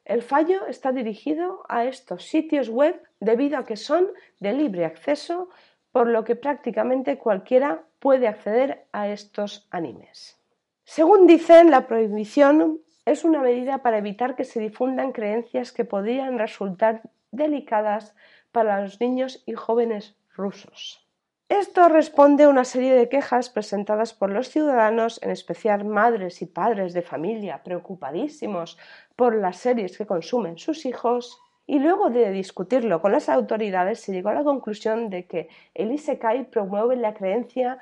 El 0.04 0.22
fallo 0.22 0.66
está 0.66 0.92
dirigido 0.92 1.64
a 1.68 1.84
estos 1.84 2.25
sitios 2.25 2.68
web 2.68 3.00
debido 3.20 3.58
a 3.58 3.64
que 3.64 3.76
son 3.76 4.08
de 4.40 4.52
libre 4.52 4.87
acceso 4.87 5.50
por 5.98 6.06
lo 6.06 6.22
que 6.22 6.36
prácticamente 6.36 7.18
cualquiera 7.18 7.82
puede 7.98 8.28
acceder 8.28 8.86
a 8.92 9.08
estos 9.08 9.66
animes. 9.72 10.38
Según 10.84 11.26
dicen, 11.26 11.72
la 11.72 11.88
prohibición 11.88 12.78
es 13.04 13.24
una 13.24 13.42
medida 13.42 13.78
para 13.78 13.98
evitar 13.98 14.36
que 14.36 14.44
se 14.44 14.60
difundan 14.60 15.10
creencias 15.10 15.72
que 15.72 15.84
podrían 15.84 16.38
resultar 16.38 17.02
delicadas 17.32 18.14
para 18.52 18.80
los 18.80 19.00
niños 19.00 19.42
y 19.44 19.54
jóvenes 19.54 20.14
rusos. 20.36 21.04
Esto 21.48 21.88
responde 21.88 22.44
a 22.44 22.48
una 22.48 22.64
serie 22.64 22.94
de 22.94 23.08
quejas 23.08 23.50
presentadas 23.50 24.14
por 24.14 24.30
los 24.30 24.50
ciudadanos, 24.50 25.20
en 25.20 25.32
especial 25.32 25.84
madres 25.84 26.42
y 26.42 26.46
padres 26.46 26.92
de 26.92 27.02
familia 27.02 27.64
preocupadísimos 27.64 28.78
por 29.16 29.34
las 29.34 29.56
series 29.56 29.98
que 29.98 30.06
consumen 30.06 30.58
sus 30.58 30.86
hijos, 30.86 31.42
y 31.68 31.78
luego 31.80 32.08
de 32.08 32.30
discutirlo 32.30 33.02
con 33.02 33.12
las 33.12 33.28
autoridades 33.28 34.00
se 34.00 34.10
llegó 34.10 34.30
a 34.30 34.34
la 34.34 34.42
conclusión 34.42 35.10
de 35.10 35.26
que 35.26 35.50
el 35.75 35.92
Isekai 35.92 36.50
promueve 36.50 36.96
la 36.96 37.12
creencia 37.12 37.78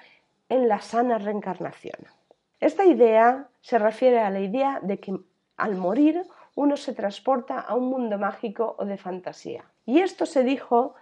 en 0.49 0.66
la 0.66 0.81
sana 0.81 1.19
reencarnación. 1.19 1.97
Esta 2.59 2.85
idea 2.85 3.47
se 3.61 3.78
refiere 3.78 4.19
a 4.19 4.31
la 4.31 4.40
idea 4.40 4.81
de 4.83 4.99
que 4.99 5.16
al 5.57 5.76
morir 5.76 6.21
uno 6.57 6.76
se 6.76 6.95
transporta 6.95 7.61
a 7.61 7.76
un 7.76 7.88
mundo 7.88 8.19
mágico 8.19 8.75
o 8.76 8.85
de 8.85 8.97
fantasía. 8.99 9.64
Y 9.85 10.00
esto 10.00 10.26
se 10.26 10.43
dijo 10.43 10.97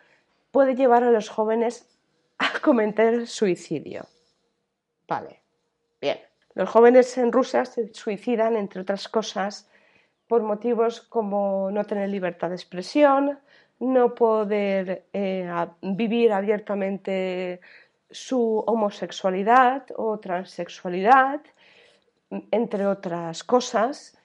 puede 0.51 0.75
llevar 0.75 1.05
a 1.05 1.11
los 1.11 1.31
jóvenes 1.31 1.89
a 2.37 2.59
cometer 2.63 3.27
suicidio. 3.27 4.05
Vale, 5.09 5.41
bien. 6.03 6.19
Los 6.53 6.69
jóvenes 6.69 7.17
en 7.17 7.33
Rusia 7.33 7.65
se 7.65 7.95
suicidan, 7.95 8.57
entre 8.57 8.83
otras 8.83 9.09
cosas, 9.09 9.71
por 10.27 10.43
motivos 10.43 11.01
como 11.01 11.71
no 11.71 11.85
tener 11.85 12.09
libertad 12.09 12.49
de 12.49 12.57
expresión, 12.57 13.39
no 13.81 14.15
poder 14.15 15.07
eh, 15.13 15.51
vivir 15.83 16.33
abiertamente 16.33 17.61
su 18.11 18.63
homosexualidad 18.67 19.87
o 19.97 20.19
transexualidad, 20.19 21.41
entre 22.51 22.87
otras 22.87 23.45
cosas, 23.45 24.17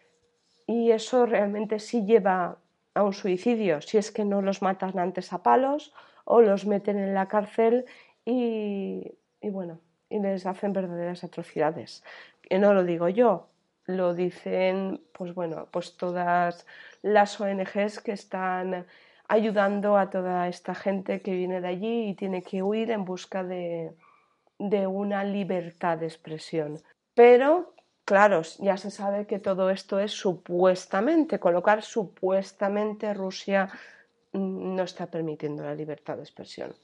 y 0.67 0.91
eso 0.91 1.25
realmente 1.25 1.79
sí 1.79 2.05
lleva 2.05 2.57
a 2.93 3.03
un 3.03 3.13
suicidio, 3.13 3.81
si 3.81 3.97
es 3.97 4.11
que 4.11 4.25
no 4.25 4.41
los 4.41 4.61
matan 4.61 4.99
antes 4.99 5.33
a 5.33 5.41
palos 5.41 5.93
o 6.25 6.41
los 6.41 6.65
meten 6.65 6.99
en 6.99 7.13
la 7.13 7.27
cárcel 7.27 7.85
y, 8.25 9.11
y 9.41 9.49
bueno, 9.49 9.79
y 10.09 10.19
les 10.19 10.45
hacen 10.45 10.73
verdaderas 10.73 11.23
atrocidades. 11.23 12.03
Y 12.49 12.57
no 12.59 12.73
lo 12.73 12.83
digo 12.83 13.09
yo, 13.09 13.47
lo 13.89 14.13
dicen, 14.13 15.01
pues 15.13 15.33
bueno, 15.33 15.67
pues 15.71 15.97
todas 15.97 16.67
las 17.01 17.41
ONGs 17.41 18.01
que 18.01 18.11
están 18.11 18.85
ayudando 19.27 19.97
a 19.97 20.11
toda 20.11 20.47
esta 20.47 20.75
gente 20.75 21.21
que 21.21 21.31
viene 21.31 21.59
de 21.59 21.67
allí 21.69 22.09
y 22.09 22.13
tiene 22.13 22.43
que 22.43 22.61
huir 22.61 22.91
en 22.91 23.03
busca 23.03 23.43
de, 23.43 23.95
de 24.59 24.85
una 24.85 25.23
libertad 25.23 25.97
de 25.97 26.05
expresión. 26.05 26.79
Pero, 27.15 27.73
claro, 28.05 28.43
ya 28.59 28.77
se 28.77 28.91
sabe 28.91 29.25
que 29.25 29.39
todo 29.39 29.71
esto 29.71 29.99
es 29.99 30.11
supuestamente, 30.11 31.39
colocar 31.39 31.81
supuestamente 31.81 33.15
Rusia 33.15 33.69
no 34.33 34.83
está 34.83 35.07
permitiendo 35.07 35.63
la 35.63 35.73
libertad 35.73 36.17
de 36.17 36.23
expresión. 36.23 36.75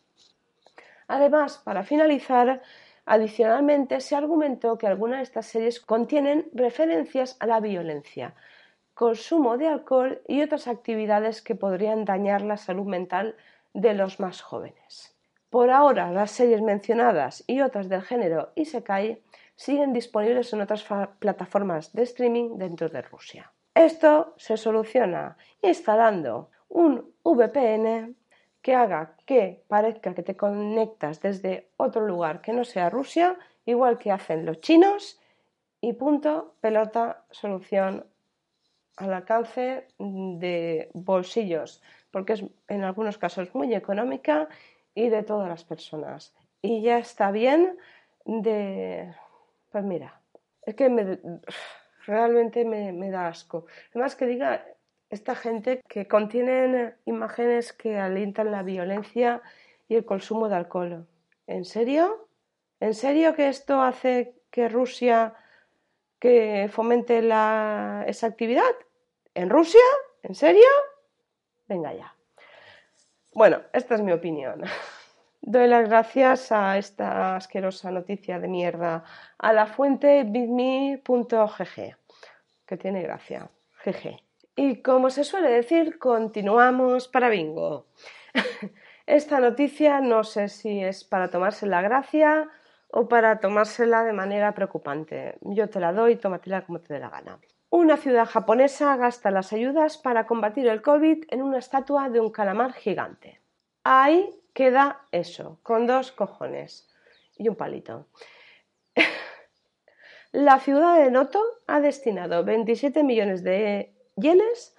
Además, 1.07 1.61
para 1.63 1.83
finalizar, 1.83 2.63
adicionalmente 3.05 4.01
se 4.01 4.15
argumentó 4.15 4.77
que 4.77 4.87
algunas 4.87 5.19
de 5.19 5.23
estas 5.23 5.45
series 5.45 5.79
contienen 5.79 6.47
referencias 6.53 7.37
a 7.39 7.47
la 7.47 7.59
violencia, 7.59 8.33
consumo 8.93 9.57
de 9.57 9.67
alcohol 9.67 10.21
y 10.27 10.41
otras 10.41 10.67
actividades 10.67 11.41
que 11.41 11.55
podrían 11.55 12.05
dañar 12.05 12.41
la 12.41 12.57
salud 12.57 12.85
mental 12.85 13.35
de 13.73 13.93
los 13.93 14.19
más 14.19 14.41
jóvenes. 14.41 15.15
Por 15.49 15.69
ahora, 15.69 16.11
las 16.11 16.31
series 16.31 16.61
mencionadas 16.61 17.43
y 17.47 17.61
otras 17.61 17.87
del 17.89 18.01
género 18.01 18.51
Isekai 18.55 19.21
siguen 19.55 19.93
disponibles 19.93 20.51
en 20.53 20.61
otras 20.61 20.85
plataformas 21.19 21.93
de 21.93 22.03
streaming 22.03 22.57
dentro 22.57 22.89
de 22.89 23.01
Rusia. 23.01 23.51
Esto 23.73 24.33
se 24.37 24.57
soluciona 24.57 25.37
instalando 25.61 26.49
un 26.69 27.13
VPN 27.23 28.15
que 28.65 28.73
haga 28.73 29.15
que 29.27 29.63
parezca 29.67 30.15
que 30.15 30.23
te 30.23 30.35
conectas 30.35 31.21
desde 31.21 31.69
otro 31.77 32.01
lugar 32.07 32.41
que 32.41 32.51
no 32.51 32.63
sea 32.63 32.89
Rusia, 32.89 33.37
igual 33.63 33.99
que 33.99 34.11
hacen 34.11 34.43
los 34.43 34.59
chinos, 34.59 35.21
y 35.81 35.93
punto, 35.93 36.55
pelota, 36.61 37.25
solución 37.29 38.07
al 38.97 39.13
alcance 39.13 39.85
de 39.99 40.89
bolsillos, 40.93 41.83
porque 42.09 42.33
es 42.33 42.43
en 42.67 42.83
algunos 42.83 43.19
casos 43.19 43.53
muy 43.53 43.75
económica 43.75 44.49
y 44.95 45.09
de 45.09 45.21
todas 45.21 45.47
las 45.47 45.63
personas. 45.63 46.33
Y 46.63 46.81
ya 46.81 46.97
está 46.97 47.29
bien 47.29 47.77
de... 48.25 49.13
Pues 49.71 49.83
mira, 49.83 50.19
es 50.63 50.73
que 50.73 50.89
me, 50.89 51.19
realmente 52.07 52.65
me, 52.65 53.11
da 53.11 53.27
asco. 53.27 53.67
Además 53.91 54.15
que 54.15 54.25
diga 54.25 54.65
esta 55.09 55.35
gente 55.35 55.81
que 55.87 56.07
contienen 56.07 56.95
imágenes 57.05 57.73
que 57.73 57.97
alientan 57.97 58.51
la 58.51 58.63
violencia 58.63 59.41
y 59.87 59.95
el 59.95 60.05
consumo 60.05 60.49
de 60.49 60.55
alcohol. 60.55 61.07
¿En 61.47 61.65
serio? 61.65 62.27
¿En 62.79 62.93
serio 62.93 63.35
que 63.35 63.47
esto 63.49 63.81
hace 63.81 64.35
que 64.51 64.67
Rusia 64.69 65.35
que 66.19 66.69
fomente 66.71 67.19
esa 67.19 68.27
actividad? 68.27 68.63
¿En 69.33 69.49
Rusia? 69.49 69.81
¿En 70.23 70.33
serio? 70.33 70.67
Venga 71.67 71.93
ya. 71.93 72.15
Bueno, 73.33 73.61
esta 73.73 73.95
es 73.95 74.01
mi 74.01 74.11
opinión. 74.11 74.63
Doy 75.41 75.67
las 75.67 75.87
gracias 75.87 76.51
a 76.51 76.77
esta 76.77 77.35
asquerosa 77.35 77.91
noticia 77.91 78.39
de 78.39 78.47
mierda, 78.47 79.03
a 79.37 79.53
la 79.53 79.67
fuente 79.67 80.23
bitme.gg, 80.23 81.95
que 82.65 82.77
tiene 82.77 83.03
gracia. 83.03 83.47
GG. 83.83 84.24
Y 84.55 84.81
como 84.81 85.09
se 85.09 85.23
suele 85.23 85.49
decir, 85.49 85.99
continuamos 85.99 87.07
para 87.07 87.29
bingo. 87.29 87.87
Esta 89.05 89.39
noticia 89.39 89.99
no 90.01 90.23
sé 90.23 90.47
si 90.47 90.83
es 90.83 91.03
para 91.03 91.29
tomarse 91.29 91.67
la 91.67 91.81
gracia 91.81 92.49
o 92.89 93.09
para 93.09 93.39
tomársela 93.39 94.03
de 94.03 94.13
manera 94.13 94.53
preocupante. 94.53 95.37
Yo 95.41 95.69
te 95.69 95.79
la 95.79 95.91
doy, 95.91 96.15
tómatela 96.15 96.65
como 96.65 96.79
te 96.79 96.93
dé 96.93 96.99
la 96.99 97.09
gana. 97.09 97.39
Una 97.69 97.97
ciudad 97.97 98.25
japonesa 98.25 98.95
gasta 98.95 99.31
las 99.31 99.51
ayudas 99.51 99.97
para 99.97 100.25
combatir 100.25 100.67
el 100.67 100.81
COVID 100.81 101.25
en 101.29 101.41
una 101.41 101.57
estatua 101.57 102.09
de 102.09 102.21
un 102.21 102.31
calamar 102.31 102.71
gigante. 102.71 103.41
Ahí 103.83 104.41
queda 104.53 105.01
eso, 105.11 105.59
con 105.61 105.85
dos 105.85 106.13
cojones 106.13 106.89
y 107.37 107.49
un 107.49 107.55
palito. 107.55 108.07
La 110.31 110.59
ciudad 110.59 110.97
de 110.97 111.11
Noto 111.11 111.43
ha 111.67 111.81
destinado 111.81 112.45
27 112.45 113.03
millones 113.03 113.43
de 113.43 113.94
yenes, 114.15 114.75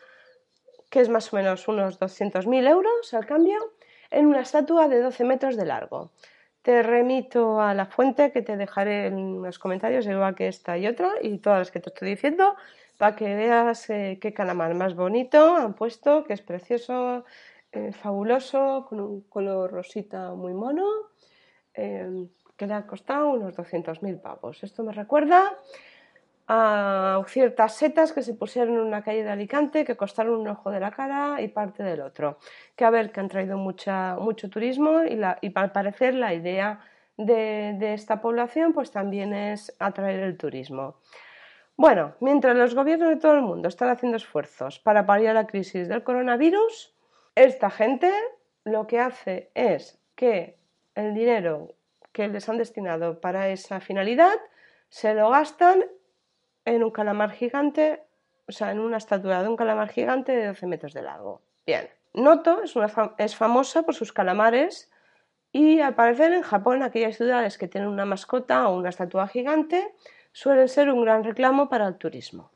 que 0.90 1.00
es 1.00 1.09
más 1.09 1.33
o 1.33 1.37
menos 1.37 1.69
unos 1.69 1.99
200.000 1.99 2.69
euros 2.69 3.14
al 3.14 3.26
cambio, 3.26 3.59
en 4.11 4.26
una 4.26 4.40
estatua 4.40 4.88
de 4.88 5.00
12 5.00 5.25
metros 5.25 5.57
de 5.57 5.66
largo. 5.66 6.11
Te 6.62 6.83
remito 6.83 7.61
a 7.61 7.75
la 7.75 7.87
fuente 7.87 8.33
que 8.33 8.43
te 8.43 8.57
dejaré 8.57 9.07
en 9.07 9.43
los 9.43 9.59
comentarios, 9.59 10.07
igual 10.07 10.35
que 10.35 10.49
esta 10.49 10.76
y 10.78 10.87
otra, 10.87 11.12
y 11.23 11.38
todas 11.38 11.61
las 11.61 11.71
que 11.71 11.81
te 11.81 11.90
estoy 11.90 12.11
diciendo, 12.11 12.57
para 12.99 13.14
que 13.14 13.35
veas 13.35 13.88
eh, 13.90 14.19
qué 14.21 14.33
calamar 14.33 14.75
más 14.75 14.95
bonito 14.95 15.56
han 15.56 15.75
puesto, 15.75 16.25
que 16.25 16.32
es 16.32 16.43
precioso, 16.43 17.25
eh, 17.73 17.93
fabuloso, 17.93 18.87
con 18.89 19.00
un 19.00 19.21
color 19.23 19.71
rosita 19.71 20.32
muy 20.32 20.54
mono, 20.54 20.87
eh, 21.75 22.26
que 22.56 22.67
le 22.67 22.75
ha 22.75 22.87
costado 22.87 23.28
unos 23.28 23.54
200.000 23.54 24.21
pavos. 24.21 24.63
Esto 24.65 24.82
me 24.82 24.93
recuerda 24.93 25.56
a 26.49 27.23
ciertas 27.26 27.75
setas 27.75 28.13
que 28.13 28.23
se 28.23 28.35
pusieron 28.35 28.75
en 28.75 28.80
una 28.80 29.02
calle 29.02 29.25
de 29.25 29.30
Alicante 29.30 29.85
que 29.85 29.97
costaron 29.97 30.41
un 30.41 30.49
ojo 30.49 30.71
de 30.71 30.80
la 30.80 30.93
cara 30.93 31.41
y 31.41 31.49
parte 31.49 31.82
del 31.82 32.00
otro. 32.00 32.39
Que 32.76 32.85
a 32.85 32.91
ver, 32.91 33.11
que 33.11 33.21
han 33.21 33.28
traído 33.28 33.59
mucha, 33.59 34.17
mucho 34.17 34.49
turismo 34.49 35.02
y, 35.02 35.17
la, 35.17 35.39
al 35.54 35.73
parecer 35.73 36.15
la 36.15 36.35
idea 36.35 36.80
de, 37.17 37.75
de 37.78 37.95
esta 37.95 38.21
población 38.21 38.73
pues 38.73 38.91
también 38.91 39.35
es 39.35 39.75
atraer 39.78 40.21
el 40.21 40.37
turismo. 40.37 41.00
Bueno, 41.76 42.15
mientras 42.21 42.56
los 42.56 42.75
gobiernos 42.75 43.11
de 43.11 43.17
todo 43.17 43.35
el 43.35 43.43
mundo 43.43 43.69
están 43.69 43.91
haciendo 43.91 44.17
esfuerzos 44.17 44.78
para 44.78 45.04
paliar 45.04 45.35
la 45.35 45.47
crisis 45.47 45.89
del 45.89 46.04
coronavirus, 46.04 46.95
esta 47.35 47.71
gente 47.71 48.11
lo 48.65 48.87
que 48.87 48.99
hace 48.99 49.50
es 49.54 49.99
que 50.15 50.56
el 50.95 51.13
dinero 51.13 51.75
que 52.13 52.28
les 52.28 52.49
han 52.49 52.56
destinado 52.56 53.21
para 53.21 53.50
esa 53.50 53.80
finalidad 53.80 54.37
se 54.89 55.13
lo 55.13 55.28
gastan 55.28 55.85
en 56.67 56.85
un 56.85 56.91
calamar 56.91 57.31
gigante, 57.31 58.02
o 58.47 58.52
sea, 58.52 58.73
en 58.73 58.81
una 58.81 58.99
estatua 58.99 59.43
de 59.43 59.49
un 59.49 59.57
calamar 59.57 59.89
gigante 59.89 60.33
de 60.33 60.49
12 60.49 60.67
metros 60.67 60.93
de 60.93 61.02
largo. 61.02 61.41
Bien, 61.65 61.89
Noto 62.13 62.63
es, 62.63 62.75
es 63.19 63.37
famosa 63.37 63.83
por 63.83 63.95
sus 63.95 64.13
calamares 64.13 64.91
y 65.52 65.81
al 65.81 65.95
parecer 65.95 66.33
en 66.33 66.43
Japón 66.43 66.83
aquellas 66.83 67.17
ciudades 67.17 67.57
que 67.57 67.69
tienen 67.69 67.89
una 67.89 68.05
mascota 68.05 68.69
o 68.69 68.76
una 68.76 68.91
estatua 68.91 69.29
gigante 69.29 69.95
suelen 70.33 70.69
ser 70.69 70.91
un 70.91 71.02
gran 71.02 71.25
reclamo 71.25 71.69
para 71.69 71.87
el 71.87 71.97
turismo. 71.97 72.50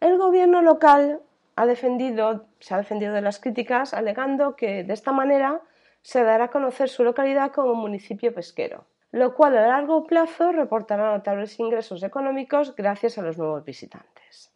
El 0.00 0.18
gobierno 0.18 0.60
local 0.60 1.22
ha 1.56 1.66
defendido, 1.66 2.46
se 2.58 2.74
ha 2.74 2.78
defendido 2.78 3.14
de 3.14 3.22
las 3.22 3.38
críticas 3.38 3.94
alegando 3.94 4.56
que 4.56 4.84
de 4.84 4.92
esta 4.92 5.12
manera 5.12 5.62
se 6.02 6.24
dará 6.24 6.44
a 6.44 6.50
conocer 6.50 6.88
su 6.88 7.04
localidad 7.04 7.52
como 7.52 7.74
municipio 7.74 8.34
pesquero, 8.34 8.84
lo 9.12 9.34
cual 9.34 9.56
a 9.58 9.66
largo 9.66 10.04
plazo 10.04 10.52
reportará 10.52 11.12
notables 11.12 11.58
ingresos 11.60 12.02
económicos 12.02 12.74
gracias 12.74 13.18
a 13.18 13.22
los 13.22 13.38
nuevos 13.38 13.64
visitantes. 13.64 14.52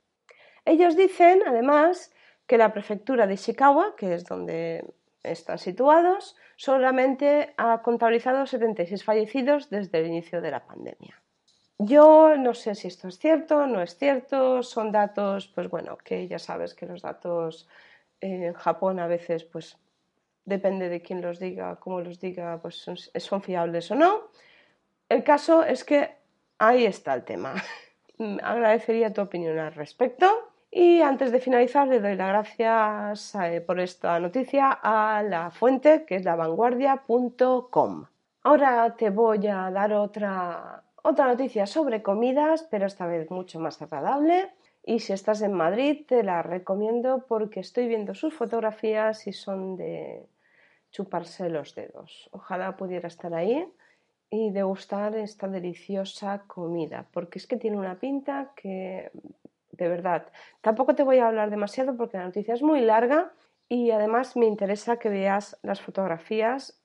Ellos 0.65 0.97
dicen, 0.97 1.43
además, 1.47 2.13
que 2.47 2.59
la 2.59 2.73
prefectura 2.73 3.27
de 3.27 3.35
Ishikawa, 3.35 3.95
que 3.97 4.15
es 4.15 4.25
donde 4.25 4.85
están 5.23 5.59
situados, 5.59 6.37
solamente 6.57 7.55
ha 7.59 7.83
contabilizado 7.83 8.47
76 8.47 9.05
fallecidos 9.05 9.69
desde 9.69 9.99
el 9.99 10.07
inicio 10.07 10.41
de 10.41 10.51
la 10.51 10.65
pandemia. 10.65 11.23
Yo 11.79 12.37
no 12.39 12.55
sé 12.55 12.75
si 12.75 12.89
esto 12.89 13.09
es 13.09 13.19
cierto, 13.19 13.67
no 13.67 13.83
es 13.83 13.99
cierto, 13.99 14.63
son 14.63 14.91
datos, 14.91 15.49
pues 15.49 15.69
bueno, 15.69 15.99
que 15.99 16.27
ya 16.27 16.39
sabes 16.39 16.75
que 16.75 16.87
los 16.87 17.03
datos 17.03 17.69
en 18.21 18.55
Japón 18.55 18.99
a 18.99 19.07
veces, 19.07 19.45
pues 19.45 19.77
depende 20.47 20.89
de 20.89 21.03
quién 21.03 21.21
los 21.21 21.39
diga, 21.39 21.77
cómo 21.77 22.01
los 22.01 22.19
diga, 22.19 22.59
pues 22.63 22.87
son, 23.17 23.43
fiables 23.43 23.91
o 23.91 23.95
no. 23.95 24.31
El 25.09 25.23
caso 25.23 25.63
es 25.63 25.85
que 25.85 26.17
ahí 26.59 26.87
está 26.87 27.13
el 27.13 27.25
tema. 27.25 27.55
Agradecería 28.43 29.13
tu 29.13 29.21
opinión 29.21 29.59
al 29.59 29.75
respecto. 29.75 30.27
Y 30.71 31.03
antes 31.03 31.31
de 31.33 31.41
finalizar, 31.41 31.87
le 31.89 32.01
doy 32.01 32.17
las 32.17 32.29
gracias 32.29 33.35
eh, 33.35 33.61
por 33.61 33.81
esta 33.81 34.19
noticia 34.19 34.71
a 34.71 35.23
la 35.23 35.51
fuente 35.51 36.05
que 36.07 36.17
es 36.17 36.25
lavanguardia.com. 36.25 38.07
Ahora 38.43 38.95
te 38.97 39.11
voy 39.11 39.47
a 39.47 39.71
dar 39.71 39.93
otra 39.93 40.83
otra 41.07 41.29
noticia 41.29 41.67
sobre 41.67 42.03
comidas, 42.03 42.67
pero 42.69 42.87
esta 42.87 43.07
vez 43.07 43.31
mucho 43.31 43.61
más 43.61 43.81
agradable. 43.81 44.51
Y 44.85 44.99
si 45.01 45.13
estás 45.13 45.41
en 45.41 45.53
Madrid, 45.53 46.05
te 46.07 46.25
la 46.25 46.43
recomiendo 46.43 47.25
porque 47.29 47.61
estoy 47.61 47.87
viendo 47.87 48.15
sus 48.15 48.35
fotografías 48.35 49.27
y 49.29 49.33
son 49.33 49.77
de 49.77 50.27
chuparse 50.97 51.51
los 51.51 51.75
dedos. 51.75 52.31
Ojalá 52.33 52.75
pudiera 52.79 53.07
estar 53.07 53.35
ahí 53.35 53.71
y 54.31 54.51
degustar 54.51 55.15
esta 55.15 55.47
deliciosa 55.47 56.45
comida, 56.47 57.07
porque 57.13 57.39
es 57.39 57.47
que 57.47 57.59
tiene 57.59 57.77
una 57.77 57.97
pinta 57.97 58.53
que, 58.57 59.11
de 59.73 59.89
verdad, 59.89 60.27
tampoco 60.63 60.95
te 60.95 61.03
voy 61.03 61.19
a 61.19 61.29
hablar 61.29 61.51
demasiado 61.51 61.95
porque 61.99 62.17
la 62.17 62.25
noticia 62.25 62.55
es 62.55 62.63
muy 62.63 62.81
larga 62.81 63.31
y 63.69 63.91
además 63.91 64.37
me 64.37 64.47
interesa 64.47 64.99
que 64.99 65.11
veas 65.11 65.59
las 65.63 65.83
fotografías 65.83 66.81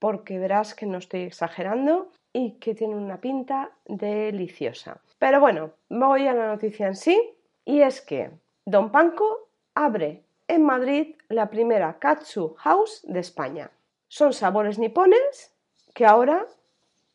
porque 0.00 0.40
verás 0.40 0.74
que 0.74 0.86
no 0.86 0.98
estoy 0.98 1.20
exagerando 1.20 2.10
y 2.32 2.58
que 2.58 2.74
tiene 2.74 2.96
una 2.96 3.20
pinta 3.20 3.70
deliciosa. 3.86 5.00
Pero 5.20 5.38
bueno, 5.38 5.70
voy 5.88 6.26
a 6.26 6.34
la 6.34 6.48
noticia 6.48 6.88
en 6.88 6.96
sí 6.96 7.36
y 7.64 7.82
es 7.82 8.00
que 8.00 8.32
Don 8.66 8.90
Panco 8.90 9.48
abre 9.76 10.23
en 10.48 10.64
Madrid 10.64 11.16
la 11.28 11.50
primera 11.50 11.98
Katsu 11.98 12.54
House 12.58 13.00
de 13.04 13.20
España. 13.20 13.70
Son 14.08 14.32
sabores 14.32 14.78
nipones 14.78 15.54
que 15.94 16.06
ahora, 16.06 16.46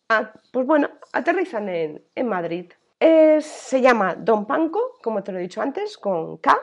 ah, 0.09 0.31
pues 0.51 0.65
bueno, 0.65 0.89
aterrizan 1.13 1.69
en, 1.69 2.27
Madrid. 2.27 2.71
se 2.99 3.81
llama 3.81 4.15
Don 4.15 4.45
Panco, 4.45 4.97
como 5.01 5.23
te 5.23 5.31
lo 5.31 5.39
he 5.39 5.43
dicho 5.43 5.61
antes, 5.61 5.97
con 5.97 6.37
K. 6.37 6.57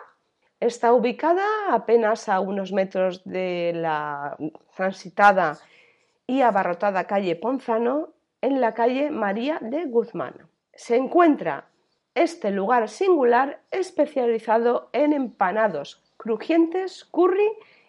Está 0.59 0.93
ubicada 0.93 1.45
apenas 1.71 2.29
a 2.29 2.41
unos 2.41 2.73
metros 2.73 3.23
de 3.25 3.73
la 3.75 4.37
transitada 4.75 5.59
y 6.27 6.41
abarrotada 6.41 7.07
calle 7.07 7.37
Ponzano, 7.37 8.15
en 8.41 8.61
la 8.61 8.75
calle 8.75 9.11
María 9.11 9.59
de 9.61 9.87
Guzmán. 9.87 10.35
Se 10.73 10.97
encuentra 10.97 11.69
este 12.15 12.51
lugar 12.51 12.89
singular 12.89 13.61
especializado 13.71 14.89
en 14.93 15.13
empanados 15.13 16.06
crujientes, 16.17 17.05
curry 17.05 17.49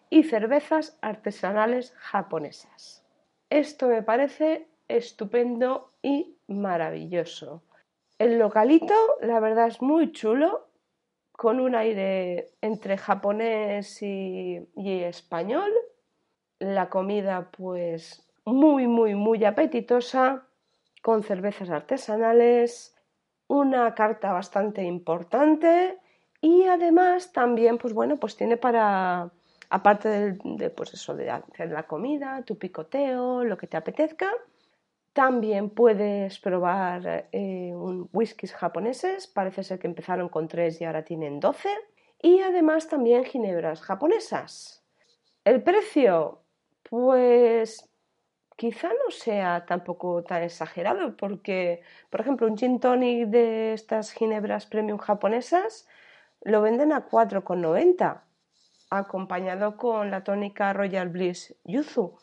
y 0.09 0.23
cervezas 0.23 0.97
artesanales 1.01 1.93
japonesas. 1.97 3.03
Esto 3.49 3.87
me 3.87 4.03
parece 4.03 4.67
estupendo 4.87 5.91
y 6.01 6.37
maravilloso. 6.47 7.63
El 8.17 8.39
localito, 8.39 8.95
la 9.21 9.39
verdad, 9.39 9.67
es 9.67 9.81
muy 9.81 10.11
chulo, 10.11 10.67
con 11.31 11.59
un 11.59 11.75
aire 11.75 12.53
entre 12.61 12.97
japonés 12.97 14.01
y, 14.01 14.67
español. 14.75 15.71
La 16.59 16.89
comida, 16.89 17.51
pues, 17.51 18.27
muy, 18.43 18.87
muy, 18.87 19.13
muy 19.13 19.45
apetitosa, 19.45 20.47
con 21.03 21.21
cervezas 21.21 21.69
artesanales, 21.69 22.95
una 23.47 23.93
carta 23.93 24.33
bastante 24.33 24.83
importante 24.83 25.99
y 26.41 26.63
además 26.63 27.31
también, 27.31 27.77
pues 27.77 27.93
bueno, 27.93 28.17
pues 28.17 28.35
tiene 28.35 28.57
para, 28.57 29.31
aparte 29.69 30.33
de, 30.33 30.69
pues 30.69 30.93
eso, 30.93 31.15
de 31.15 31.29
hacer 31.29 31.71
la 31.71 31.83
comida, 31.83 32.43
tu 32.43 32.57
picoteo, 32.57 33.43
lo 33.43 33.57
que 33.57 33.67
te 33.67 33.77
apetezca, 33.77 34.31
también 35.13 35.71
puedes 35.71 36.39
probar 36.39 37.27
eh, 37.31 37.71
un 37.73 38.07
whiskies 38.13 38.53
japoneses, 38.53 39.25
parece 39.27 39.63
ser 39.63 39.79
que 39.79 39.87
empezaron 39.87 40.29
con 40.29 40.47
tres 40.47 40.79
y 40.79 40.85
ahora 40.85 41.03
tienen 41.03 41.39
12. 41.39 41.69
Y 42.21 42.41
además 42.41 42.87
también 42.87 43.23
ginebras 43.25 43.81
japonesas. 43.81 44.83
El 45.43 45.63
precio, 45.63 46.43
pues 46.83 47.89
quizá 48.55 48.89
no 48.89 49.11
sea 49.11 49.65
tampoco 49.65 50.23
tan 50.23 50.43
exagerado, 50.43 51.15
porque, 51.15 51.81
por 52.09 52.21
ejemplo, 52.21 52.47
un 52.47 52.57
gin 52.57 52.79
tonic 52.79 53.27
de 53.29 53.73
estas 53.73 54.11
ginebras 54.13 54.65
premium 54.65 54.97
japonesas 54.97 55.87
lo 56.47 56.61
venden 56.61 56.91
a 56.91 57.07
4,90, 57.07 58.21
acompañado 58.89 59.77
con 59.77 60.11
la 60.11 60.23
tónica 60.23 60.73
Royal 60.73 61.09
Bliss 61.09 61.55
Yuzu 61.65 62.17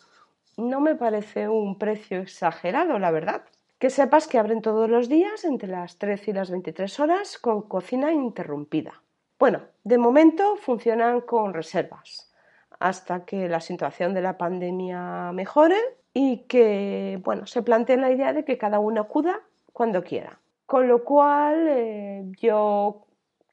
no 0.56 0.80
me 0.80 0.94
parece 0.94 1.48
un 1.48 1.78
precio 1.78 2.20
exagerado, 2.20 2.98
la 2.98 3.10
verdad. 3.10 3.42
Que 3.78 3.90
sepas 3.90 4.28
que 4.28 4.38
abren 4.38 4.62
todos 4.62 4.88
los 4.88 5.08
días 5.08 5.44
entre 5.44 5.68
las 5.68 5.98
13 5.98 6.30
y 6.30 6.34
las 6.34 6.50
23 6.50 7.00
horas 7.00 7.38
con 7.38 7.62
cocina 7.62 8.12
interrumpida. 8.12 9.02
Bueno, 9.38 9.62
de 9.82 9.98
momento 9.98 10.56
funcionan 10.56 11.20
con 11.22 11.52
reservas 11.52 12.30
hasta 12.78 13.24
que 13.24 13.48
la 13.48 13.60
situación 13.60 14.14
de 14.14 14.22
la 14.22 14.38
pandemia 14.38 15.32
mejore 15.32 15.78
y 16.12 16.46
que, 16.46 17.20
bueno, 17.24 17.46
se 17.46 17.62
planteen 17.62 18.00
la 18.00 18.10
idea 18.10 18.32
de 18.32 18.44
que 18.44 18.58
cada 18.58 18.78
uno 18.78 19.02
acuda 19.02 19.40
cuando 19.72 20.02
quiera. 20.02 20.38
Con 20.66 20.88
lo 20.88 21.04
cual, 21.04 21.66
eh, 21.68 22.24
yo 22.40 23.03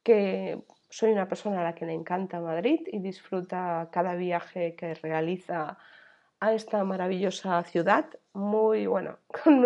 que 0.03 0.61
soy 0.89 1.11
una 1.11 1.27
persona 1.27 1.61
a 1.61 1.63
la 1.63 1.75
que 1.75 1.85
le 1.85 1.93
encanta 1.93 2.39
Madrid 2.39 2.81
y 2.91 2.99
disfruta 2.99 3.89
cada 3.91 4.15
viaje 4.15 4.75
que 4.75 4.93
realiza 4.95 5.77
a 6.39 6.53
esta 6.53 6.83
maravillosa 6.83 7.63
ciudad, 7.63 8.05
muy 8.33 8.87
bueno, 8.87 9.17
con, 9.43 9.65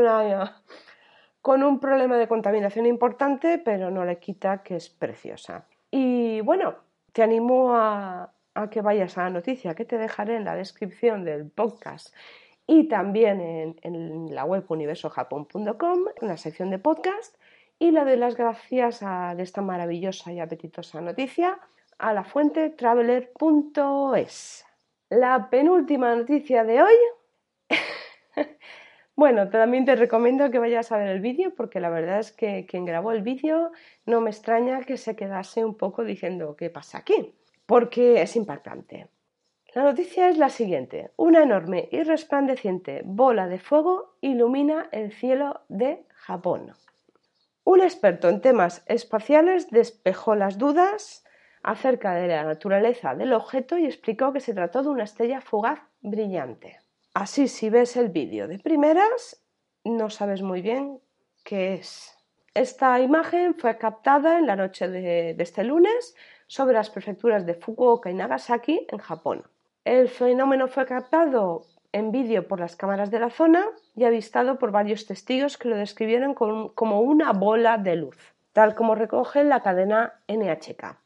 con 1.41 1.63
un 1.63 1.80
problema 1.80 2.17
de 2.17 2.28
contaminación 2.28 2.86
importante, 2.86 3.58
pero 3.58 3.89
no 3.89 4.04
le 4.06 4.19
quita 4.19 4.62
que 4.62 4.76
es 4.76 4.89
preciosa. 4.89 5.65
Y 5.89 6.41
bueno, 6.41 6.76
te 7.13 7.24
animo 7.24 7.74
a, 7.74 8.34
que 8.69 8.82
vayas 8.82 9.17
a 9.17 9.24
la 9.24 9.30
noticia 9.30 9.74
que 9.74 9.86
te 9.86 9.98
dejaré 9.98 10.36
en 10.36 10.43
la 10.43 10.56
descripción 10.56 11.24
del 11.24 11.50
podcast 11.50 12.13
y 12.67 12.89
también 12.89 13.78
en, 13.82 14.36
la 14.36 14.43
web 14.43 14.65
universojapón.com, 14.67 16.00
en 16.21 16.28
la 16.28 16.36
sección 16.36 16.69
de 16.71 16.80
podcast. 16.80 17.38
Y 17.78 17.92
le 17.92 18.06
doy 18.06 18.16
las 18.16 18.36
gracias 18.36 19.04
a, 19.04 19.34
esta 19.38 19.62
maravillosa 19.62 20.32
y 20.32 20.40
apetitosa 20.40 21.02
noticia 21.02 21.60
a 21.98 22.14
la 22.14 22.24
fuente 22.24 22.70
traveler.es. 22.70 24.66
La 25.10 25.50
penúltima 25.50 26.16
noticia 26.16 26.64
de 26.64 26.82
hoy. 26.82 26.94
bueno, 29.16 29.50
también 29.50 29.86
te 29.86 29.96
recomiendo 29.96 30.50
que 30.52 30.60
vayas 30.60 30.92
a 30.92 30.98
ver 30.98 31.10
el 31.10 31.20
vídeo 31.20 31.54
porque 31.56 31.80
la 31.80 31.90
verdad 31.90 32.20
es 32.20 32.32
que 32.32 32.66
quien 32.66 32.86
grabó 32.86 33.12
el 33.12 33.24
vídeo 33.24 33.72
no 34.06 34.22
me 34.22 34.30
extraña 34.30 34.82
que 34.82 34.98
se 34.98 35.16
quedase 35.16 35.66
un 35.66 35.76
poco 35.76 36.04
diciendo 36.04 36.56
qué 36.56 36.70
pasa 36.70 37.00
aquí, 37.00 37.36
porque 37.66 38.22
es 38.22 38.36
impactante. 38.38 39.10
La 39.74 39.84
noticia 39.84 40.30
es 40.30 40.38
la 40.38 40.48
siguiente. 40.48 41.12
Una 41.18 41.44
enorme 41.44 41.90
y 41.92 42.04
resplandeciente 42.04 43.02
bola 43.04 43.50
de 43.50 43.60
fuego 43.60 44.16
ilumina 44.22 44.88
el 44.94 45.12
cielo 45.12 45.60
de 45.68 46.06
Japón. 46.14 46.74
Un 47.65 47.82
experto 47.82 48.30
en 48.30 48.41
temas 48.41 48.84
espaciales 48.86 49.71
despejó 49.71 50.36
las 50.36 50.60
dudas 50.60 51.25
acerca 51.63 52.13
de 52.13 52.28
la 52.28 52.43
naturaleza 52.43 53.15
del 53.15 53.34
objeto 53.34 53.80
y 53.80 53.86
explicó 53.86 54.32
que 54.32 54.39
se 54.39 54.54
trató 54.54 54.84
de 54.84 54.89
una 54.89 55.04
estrella 55.04 55.41
fugaz 55.41 55.80
brillante. 55.99 56.80
Así, 57.15 57.47
si 57.47 57.71
ves 57.71 57.97
el 57.97 58.10
vídeo 58.10 58.47
de 58.47 58.60
primeras, 58.60 59.43
no 59.84 60.12
sabes 60.12 60.43
muy 60.43 60.62
bien 60.62 60.99
qué 61.43 61.73
es. 61.73 62.15
Esta 62.54 62.99
imagen 62.99 63.56
fue 63.56 63.80
captada 63.80 64.38
en 64.38 64.45
la 64.45 64.56
noche 64.56 64.88
de, 64.88 65.36
este 65.39 65.63
lunes 65.63 66.15
sobre 66.45 66.75
las 66.75 66.91
prefecturas 66.91 67.47
de 67.47 67.56
Fukuoka 67.56 68.12
y 68.12 68.13
Nagasaki, 68.13 68.86
en 68.91 68.99
Japón. 68.99 69.43
El 69.84 70.08
fenómeno 70.08 70.67
fue 70.67 70.86
captado 70.86 71.65
en 71.95 72.12
vídeo 72.12 72.45
por 72.45 72.60
las 72.60 72.75
cámaras 72.75 73.10
de 73.10 73.21
la 73.21 73.29
zona 73.29 73.65
y 73.95 74.03
avistado 74.03 74.60
por 74.60 74.71
varios 74.71 75.05
testigos 75.05 75.58
que 75.58 75.69
lo 75.69 75.77
describieron 75.77 76.34
como 76.34 76.99
una 76.99 77.31
bola 77.31 77.77
de 77.77 77.95
luz, 77.95 78.17
tal 78.51 78.75
como 78.75 78.95
recoge 78.95 79.45
la 79.45 79.62
cadena 79.62 80.19
NHK. 80.27 80.99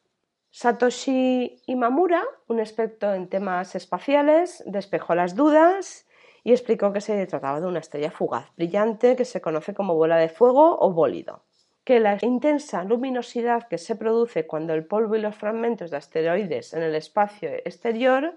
Satoshi 0.49 1.61
Imamura, 1.67 2.23
un 2.47 2.59
experto 2.59 3.13
en 3.13 3.27
temas 3.27 3.75
espaciales, 3.75 4.63
despejó 4.65 5.13
las 5.13 5.35
dudas 5.35 6.07
y 6.43 6.53
explicó 6.53 6.91
que 6.91 7.01
se 7.01 7.23
trataba 7.27 7.61
de 7.61 7.67
una 7.67 7.79
estrella 7.79 8.09
fugaz 8.09 8.47
brillante 8.57 9.15
que 9.15 9.25
se 9.25 9.41
conoce 9.41 9.75
como 9.75 9.93
bola 9.93 10.17
de 10.17 10.29
fuego 10.29 10.75
o 10.79 10.91
bólido, 10.91 11.43
que 11.83 11.99
la 11.99 12.17
intensa 12.19 12.83
luminosidad 12.83 13.67
que 13.67 13.77
se 13.77 13.95
produce 13.95 14.47
cuando 14.47 14.73
el 14.73 14.87
polvo 14.87 15.15
y 15.15 15.21
los 15.21 15.35
fragmentos 15.35 15.91
de 15.91 15.97
asteroides 15.97 16.73
en 16.73 16.81
el 16.81 16.95
espacio 16.95 17.47
exterior 17.63 18.35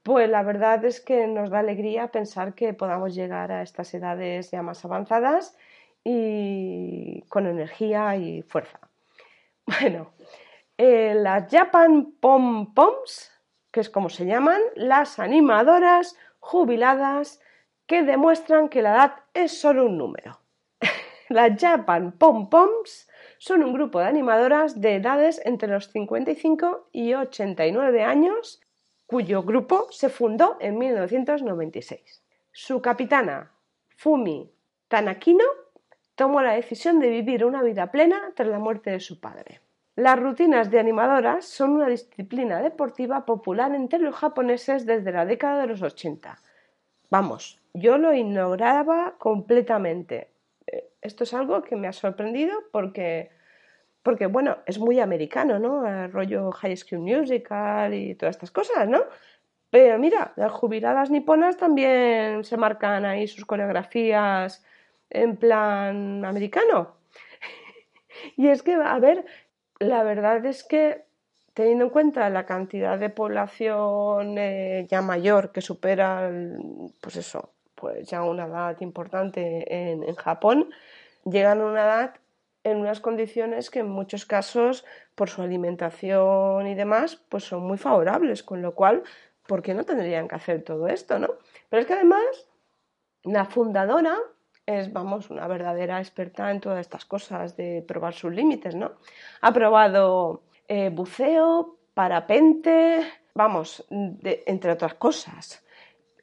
pues 0.02 0.30
la 0.30 0.42
verdad 0.42 0.82
es 0.86 1.02
que 1.02 1.26
nos 1.26 1.50
da 1.50 1.58
alegría 1.58 2.08
pensar 2.12 2.54
que 2.54 2.72
podamos 2.72 3.14
llegar 3.14 3.52
a 3.52 3.60
estas 3.60 3.92
edades 3.92 4.50
ya 4.50 4.62
más 4.62 4.82
avanzadas 4.86 5.54
y 6.02 7.20
con 7.28 7.46
energía 7.46 8.16
y 8.16 8.40
fuerza. 8.40 8.80
Bueno, 9.66 10.12
eh, 10.78 11.12
las 11.14 11.50
Japan 11.50 12.14
Pom 12.20 12.72
Poms, 12.72 13.32
que 13.70 13.80
es 13.80 13.90
como 13.90 14.08
se 14.08 14.24
llaman, 14.24 14.62
las 14.76 15.18
animadoras 15.18 16.16
jubiladas 16.40 17.40
que 17.86 18.02
demuestran 18.02 18.68
que 18.68 18.82
la 18.82 18.94
edad 18.94 19.14
es 19.34 19.58
solo 19.58 19.86
un 19.86 19.96
número. 19.98 20.40
las 21.28 21.60
Japan 21.60 22.12
Pom 22.12 22.48
Poms 22.48 23.08
son 23.38 23.62
un 23.62 23.72
grupo 23.72 24.00
de 24.00 24.06
animadoras 24.06 24.80
de 24.80 24.96
edades 24.96 25.40
entre 25.44 25.68
los 25.68 25.90
55 25.90 26.88
y 26.92 27.14
89 27.14 28.02
años 28.02 28.60
cuyo 29.06 29.42
grupo 29.42 29.86
se 29.90 30.08
fundó 30.08 30.56
en 30.60 30.78
1996. 30.78 32.24
Su 32.50 32.82
capitana, 32.82 33.52
Fumi 33.96 34.50
Tanakino, 34.88 35.44
tomó 36.16 36.42
la 36.42 36.54
decisión 36.54 36.98
de 36.98 37.10
vivir 37.10 37.44
una 37.44 37.62
vida 37.62 37.92
plena 37.92 38.32
tras 38.34 38.48
la 38.48 38.58
muerte 38.58 38.90
de 38.90 39.00
su 39.00 39.20
padre. 39.20 39.60
Las 39.94 40.18
rutinas 40.18 40.70
de 40.70 40.80
animadoras 40.80 41.46
son 41.46 41.70
una 41.70 41.86
disciplina 41.86 42.60
deportiva 42.60 43.24
popular 43.24 43.74
entre 43.74 43.98
los 43.98 44.14
japoneses 44.14 44.86
desde 44.86 45.12
la 45.12 45.24
década 45.24 45.60
de 45.60 45.68
los 45.68 45.82
80. 45.82 46.38
Vamos, 47.10 47.60
yo 47.72 47.98
lo 47.98 48.12
ignoraba 48.12 49.14
completamente, 49.18 50.30
eh, 50.66 50.88
esto 51.02 51.24
es 51.24 51.34
algo 51.34 51.62
que 51.62 51.76
me 51.76 51.88
ha 51.88 51.92
sorprendido 51.92 52.54
porque, 52.72 53.30
porque 54.02 54.26
bueno, 54.26 54.58
es 54.66 54.78
muy 54.78 55.00
americano, 55.00 55.58
¿no? 55.58 55.86
El 55.86 56.12
rollo 56.12 56.50
High 56.50 56.76
School 56.76 57.02
Musical 57.02 57.94
y 57.94 58.14
todas 58.14 58.36
estas 58.36 58.50
cosas, 58.50 58.88
¿no? 58.88 59.04
Pero 59.70 59.98
mira, 59.98 60.32
las 60.36 60.52
jubiladas 60.52 61.10
niponas 61.10 61.56
también 61.56 62.44
se 62.44 62.56
marcan 62.56 63.04
ahí 63.04 63.28
sus 63.28 63.44
coreografías 63.44 64.64
en 65.10 65.36
plan 65.36 66.24
americano. 66.24 66.96
y 68.36 68.48
es 68.48 68.62
que, 68.62 68.74
a 68.74 68.98
ver, 68.98 69.26
la 69.78 70.02
verdad 70.02 70.44
es 70.46 70.64
que 70.64 71.04
teniendo 71.56 71.86
en 71.86 71.90
cuenta 71.90 72.28
la 72.28 72.44
cantidad 72.44 72.98
de 72.98 73.08
población 73.08 74.36
eh, 74.36 74.86
ya 74.90 75.00
mayor 75.00 75.52
que 75.52 75.62
supera, 75.62 76.30
pues 77.00 77.16
eso, 77.16 77.54
pues 77.74 78.06
ya 78.06 78.22
una 78.24 78.44
edad 78.44 78.78
importante 78.82 79.64
en, 79.90 80.02
en 80.02 80.14
Japón, 80.16 80.68
llegan 81.24 81.62
a 81.62 81.64
una 81.64 81.84
edad 81.84 82.14
en 82.62 82.76
unas 82.76 83.00
condiciones 83.00 83.70
que 83.70 83.78
en 83.78 83.88
muchos 83.88 84.26
casos, 84.26 84.84
por 85.14 85.30
su 85.30 85.40
alimentación 85.40 86.66
y 86.66 86.74
demás, 86.74 87.16
pues 87.30 87.44
son 87.44 87.66
muy 87.66 87.78
favorables, 87.78 88.42
con 88.42 88.60
lo 88.60 88.74
cual, 88.74 89.02
¿por 89.46 89.62
qué 89.62 89.72
no 89.72 89.84
tendrían 89.84 90.28
que 90.28 90.34
hacer 90.34 90.62
todo 90.62 90.88
esto, 90.88 91.18
no? 91.18 91.36
Pero 91.70 91.80
es 91.80 91.86
que 91.86 91.94
además, 91.94 92.50
la 93.22 93.46
fundadora 93.46 94.18
es, 94.66 94.92
vamos, 94.92 95.30
una 95.30 95.46
verdadera 95.46 96.00
experta 96.00 96.50
en 96.50 96.60
todas 96.60 96.80
estas 96.80 97.06
cosas 97.06 97.56
de 97.56 97.82
probar 97.88 98.12
sus 98.12 98.34
límites, 98.34 98.74
¿no? 98.74 98.92
Ha 99.40 99.54
probado 99.54 100.42
eh, 100.68 100.90
buceo, 100.90 101.78
parapente, 101.94 103.06
vamos, 103.34 103.84
entre 103.90 104.72
otras 104.72 104.94
cosas. 104.94 105.64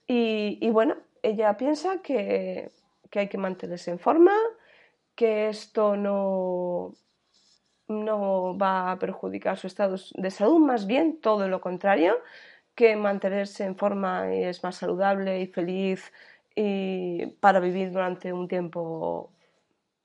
Y, 0.08 0.69
bueno, 0.69 0.95
ella 1.21 1.58
piensa 1.58 2.01
que, 2.01 2.71
hay 3.13 3.27
que 3.29 3.38
mantenerse 3.38 3.91
en 3.91 3.99
forma, 3.99 4.34
que 5.15 5.49
esto 5.49 5.95
no, 5.95 6.93
no 7.88 8.58
va 8.58 8.91
a 8.91 8.99
perjudicar 8.99 9.58
su 9.58 9.67
estado 9.67 9.95
de 10.13 10.32
salud, 10.32 10.60
más 10.60 10.88
bien 10.88 11.19
todo 11.21 11.47
lo 11.47 11.62
contrario, 11.62 12.17
que 12.75 12.95
mantenerse 12.95 13.65
en 13.65 13.77
forma 13.77 14.34
es 14.34 14.63
más 14.63 14.75
saludable 14.77 15.39
y 15.41 15.47
feliz 15.47 16.12
y 16.56 17.27
para 17.39 17.60
vivir 17.60 17.91
durante 17.91 18.34
un 18.34 18.47
tiempo 18.47 19.32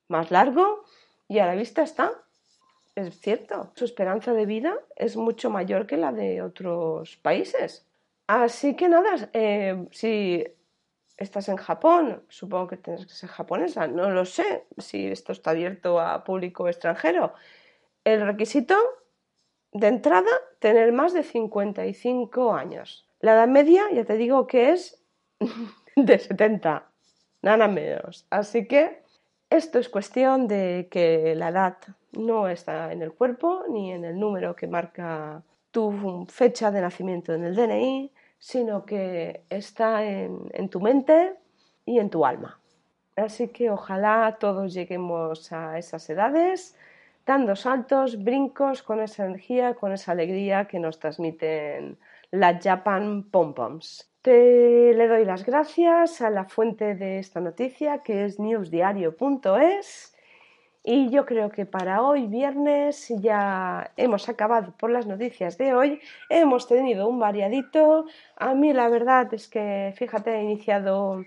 más 0.09 0.31
largo 0.31 0.85
y 1.29 1.39
a 1.39 1.47
la 1.47 1.55
vista 1.55 1.83
está. 1.83 2.13
Es 2.99 3.21
cierto, 3.21 3.71
su 3.77 3.85
esperanza 3.85 4.33
de 4.33 4.45
vida 4.45 4.75
es 4.97 5.17
mucho 5.17 5.51
mayor 5.51 5.87
que 5.87 5.97
la 5.97 6.11
de 6.11 6.43
otros 6.43 7.17
países. 7.19 7.87
Así 8.27 8.75
que 8.75 8.89
nada, 8.89 9.31
eh, 9.35 9.87
si 9.93 10.45
estás 11.17 11.49
en 11.49 11.59
Japón, 11.59 12.25
supongo 12.29 12.67
que 12.67 12.77
tienes 12.77 13.07
que 13.07 13.13
ser 13.13 13.29
japonesa, 13.29 13.87
no 13.87 14.11
lo 14.11 14.25
sé 14.25 14.65
si 14.79 15.07
esto 15.07 15.31
está 15.31 15.53
abierto 15.53 16.01
a 16.01 16.25
público 16.25 16.67
extranjero. 16.67 17.35
El 18.03 18.27
requisito 18.27 18.75
de 19.71 19.87
entrada, 19.87 20.33
tener 20.59 20.91
más 20.91 21.13
de 21.13 21.23
55 21.23 22.53
años. 22.53 23.09
La 23.21 23.35
edad 23.35 23.47
media, 23.47 23.85
ya 23.93 24.05
te 24.05 24.17
digo 24.17 24.49
que 24.49 24.73
es 24.73 25.01
de 25.95 26.19
70, 26.19 26.91
nada 27.43 27.69
menos. 27.69 28.27
Así 28.29 28.67
que 28.67 29.05
esto 29.51 29.79
es 29.79 29.89
cuestión 29.89 30.47
de 30.47 30.89
que 30.91 31.35
la 31.35 31.49
edad 31.49 31.79
no 32.13 32.49
está 32.49 32.93
en 32.93 33.03
el 33.03 33.13
cuerpo 33.13 33.65
ni 33.71 33.93
en 33.93 34.05
el 34.05 34.19
número 34.19 34.55
que 34.55 34.67
marca 34.67 35.43
tu 35.71 36.27
fecha 36.29 36.71
de 36.71 36.81
nacimiento 36.81 37.33
en 37.35 37.45
el 37.45 37.55
DNI, 37.55 38.13
sino 38.39 38.85
que 38.85 39.45
está 39.51 40.05
en, 40.05 40.69
tu 40.69 40.81
mente 40.81 41.35
y 41.85 41.99
en 41.99 42.11
tu 42.11 42.25
alma. 42.25 42.61
Así 43.17 43.49
que 43.49 43.71
ojalá 43.71 44.37
todos 44.39 44.75
lleguemos 44.75 45.53
a 45.53 45.79
esas 45.79 46.09
edades 46.09 46.77
dando 47.27 47.57
saltos, 47.57 48.23
brincos 48.23 48.83
con 48.83 49.01
esa 49.01 49.27
energía, 49.27 49.75
con 49.75 49.93
esa 49.93 50.13
alegría 50.13 50.67
que 50.67 50.79
nos 50.79 50.99
transmiten 50.99 51.99
las 52.31 52.63
Japan 52.63 53.25
Pom 53.25 53.55
Poms. 53.55 54.11
Le 54.29 55.09
doy 55.09 55.25
las 55.25 55.47
gracias 55.47 56.21
a 56.21 56.29
la 56.29 56.45
fuente 56.45 56.95
de 56.95 57.19
esta 57.19 57.41
noticia 57.41 58.03
que 58.03 58.27
es 58.27 58.39
newsdiario.es 58.39 60.15
y 60.85 61.09
yo 61.09 61.25
creo 61.25 61.49
que 61.49 61.65
para 61.65 62.03
hoy 62.03 62.27
viernes 62.27 63.09
ya 63.23 63.91
hemos 63.97 64.29
acabado 64.29 64.75
por 64.77 64.91
las 64.91 65.07
noticias 65.07 65.57
de 65.57 65.73
hoy. 65.73 66.03
Hemos 66.29 66.69
tenido 66.69 67.09
un 67.09 67.19
variadito. 67.19 68.05
A 68.37 68.53
mí 68.53 68.75
la 68.75 68.91
verdad 68.91 69.33
es 69.33 69.49
que, 69.49 69.95
fíjate, 69.97 70.35
he 70.35 70.43
iniciado, 70.43 71.25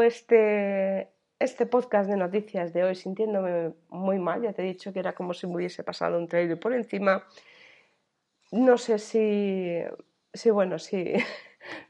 este, 0.00 1.10
este 1.38 1.66
podcast 1.66 2.08
de 2.08 2.16
noticias 2.16 2.72
de 2.72 2.84
hoy 2.84 2.94
sintiéndome 2.94 3.74
muy 3.90 4.18
mal. 4.18 4.40
Ya 4.40 4.54
te 4.54 4.62
he 4.62 4.64
dicho 4.64 4.94
que 4.94 5.00
era 5.00 5.12
como 5.12 5.34
si 5.34 5.46
me 5.46 5.56
hubiese 5.56 5.84
pasado 5.84 6.16
un 6.16 6.26
trailer 6.26 6.58
por 6.58 6.72
encima. 6.72 7.22
No 8.50 8.78
sé 8.78 8.98
si, 8.98 9.82
si 10.32 10.50
bueno, 10.50 10.78
si 10.78 11.12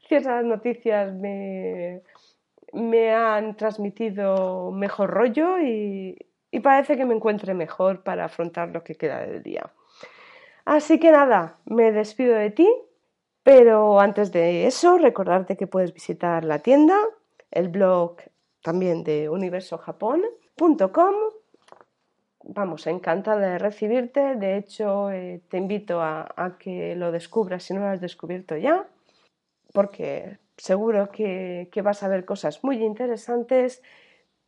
ciertas 0.06 0.44
noticias 0.44 1.12
me, 1.14 2.02
me 2.72 3.12
han 3.14 3.56
transmitido 3.56 4.70
mejor 4.70 5.10
rollo 5.10 5.58
y, 5.60 6.16
y 6.50 6.60
parece 6.60 6.96
que 6.96 7.04
me 7.04 7.14
encuentre 7.14 7.54
mejor 7.54 8.02
para 8.02 8.24
afrontar 8.24 8.70
lo 8.70 8.82
que 8.82 8.94
queda 8.94 9.20
del 9.20 9.42
día. 9.42 9.70
Así 10.64 10.98
que 10.98 11.10
nada, 11.10 11.58
me 11.64 11.92
despido 11.92 12.34
de 12.34 12.50
ti, 12.50 12.68
pero 13.42 14.00
antes 14.00 14.32
de 14.32 14.66
eso, 14.66 14.98
recordarte 14.98 15.56
que 15.56 15.68
puedes 15.68 15.94
visitar 15.94 16.44
la 16.44 16.58
tienda, 16.58 16.96
el 17.52 17.68
blog 17.68 18.16
también 18.62 19.04
de 19.04 19.28
universojapón.com. 19.28 21.14
Vamos, 22.42 22.86
encantada 22.88 23.52
de 23.52 23.58
recibirte. 23.58 24.34
De 24.34 24.56
hecho, 24.56 25.12
eh, 25.12 25.40
te 25.48 25.58
invito 25.58 26.02
a, 26.02 26.56
que 26.58 26.96
lo 26.96 27.12
descubras 27.12 27.62
si 27.62 27.74
no 27.74 27.80
lo 27.80 27.86
has 27.86 28.00
descubierto 28.00 28.56
ya, 28.56 28.88
porque 29.76 30.38
seguro 30.56 31.10
que, 31.10 31.68
vas 31.84 32.02
a 32.02 32.08
ver 32.08 32.24
cosas 32.24 32.64
muy 32.64 32.82
interesantes 32.82 33.82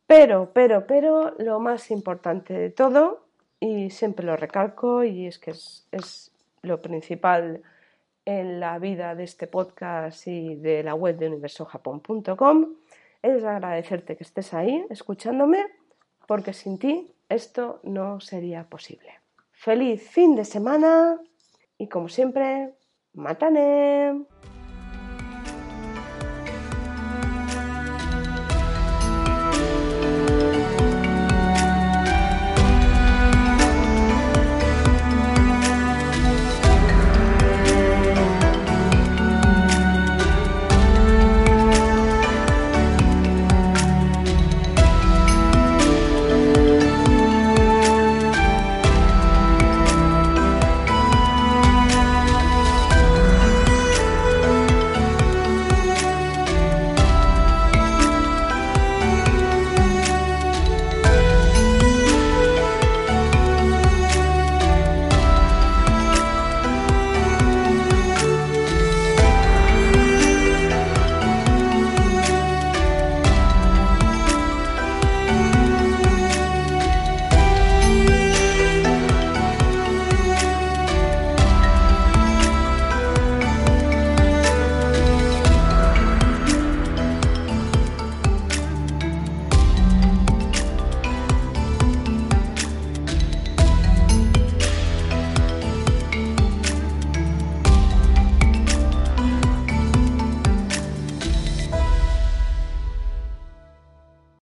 pero, 0.07 0.49
pero, 0.55 0.87
pero, 0.87 1.35
lo 1.37 1.59
más 1.59 1.91
importante 1.91 2.51
de 2.51 2.71
todo, 2.71 3.27
y 3.59 3.91
siempre 3.91 4.25
lo 4.25 4.35
recalco, 4.35 5.03
y 5.03 5.27
es 5.27 5.37
que 5.37 5.51
es, 5.51 6.31
lo 6.63 6.81
principal 6.81 7.61
en 8.25 8.59
la 8.59 8.79
vida 8.79 9.13
de 9.13 9.23
este 9.25 9.45
podcast 9.45 10.25
y 10.25 10.55
de 10.55 10.81
la 10.81 10.95
web 10.95 11.15
de 11.19 11.27
universojapón.com, 11.27 12.73
es 13.21 13.43
agradecerte 13.43 14.17
que 14.17 14.23
estés 14.23 14.51
ahí 14.55 14.83
escuchándome, 14.89 15.63
porque 16.25 16.53
sin 16.53 16.79
ti 16.79 17.13
esto 17.29 17.81
no 17.83 18.19
sería 18.19 18.63
posible. 18.63 19.19
Feliz 19.51 20.09
fin 20.09 20.35
de 20.35 20.43
semana 20.43 21.19
y 21.77 21.87
como 21.87 22.09
siempre, 22.09 22.73
matane. 23.13 24.25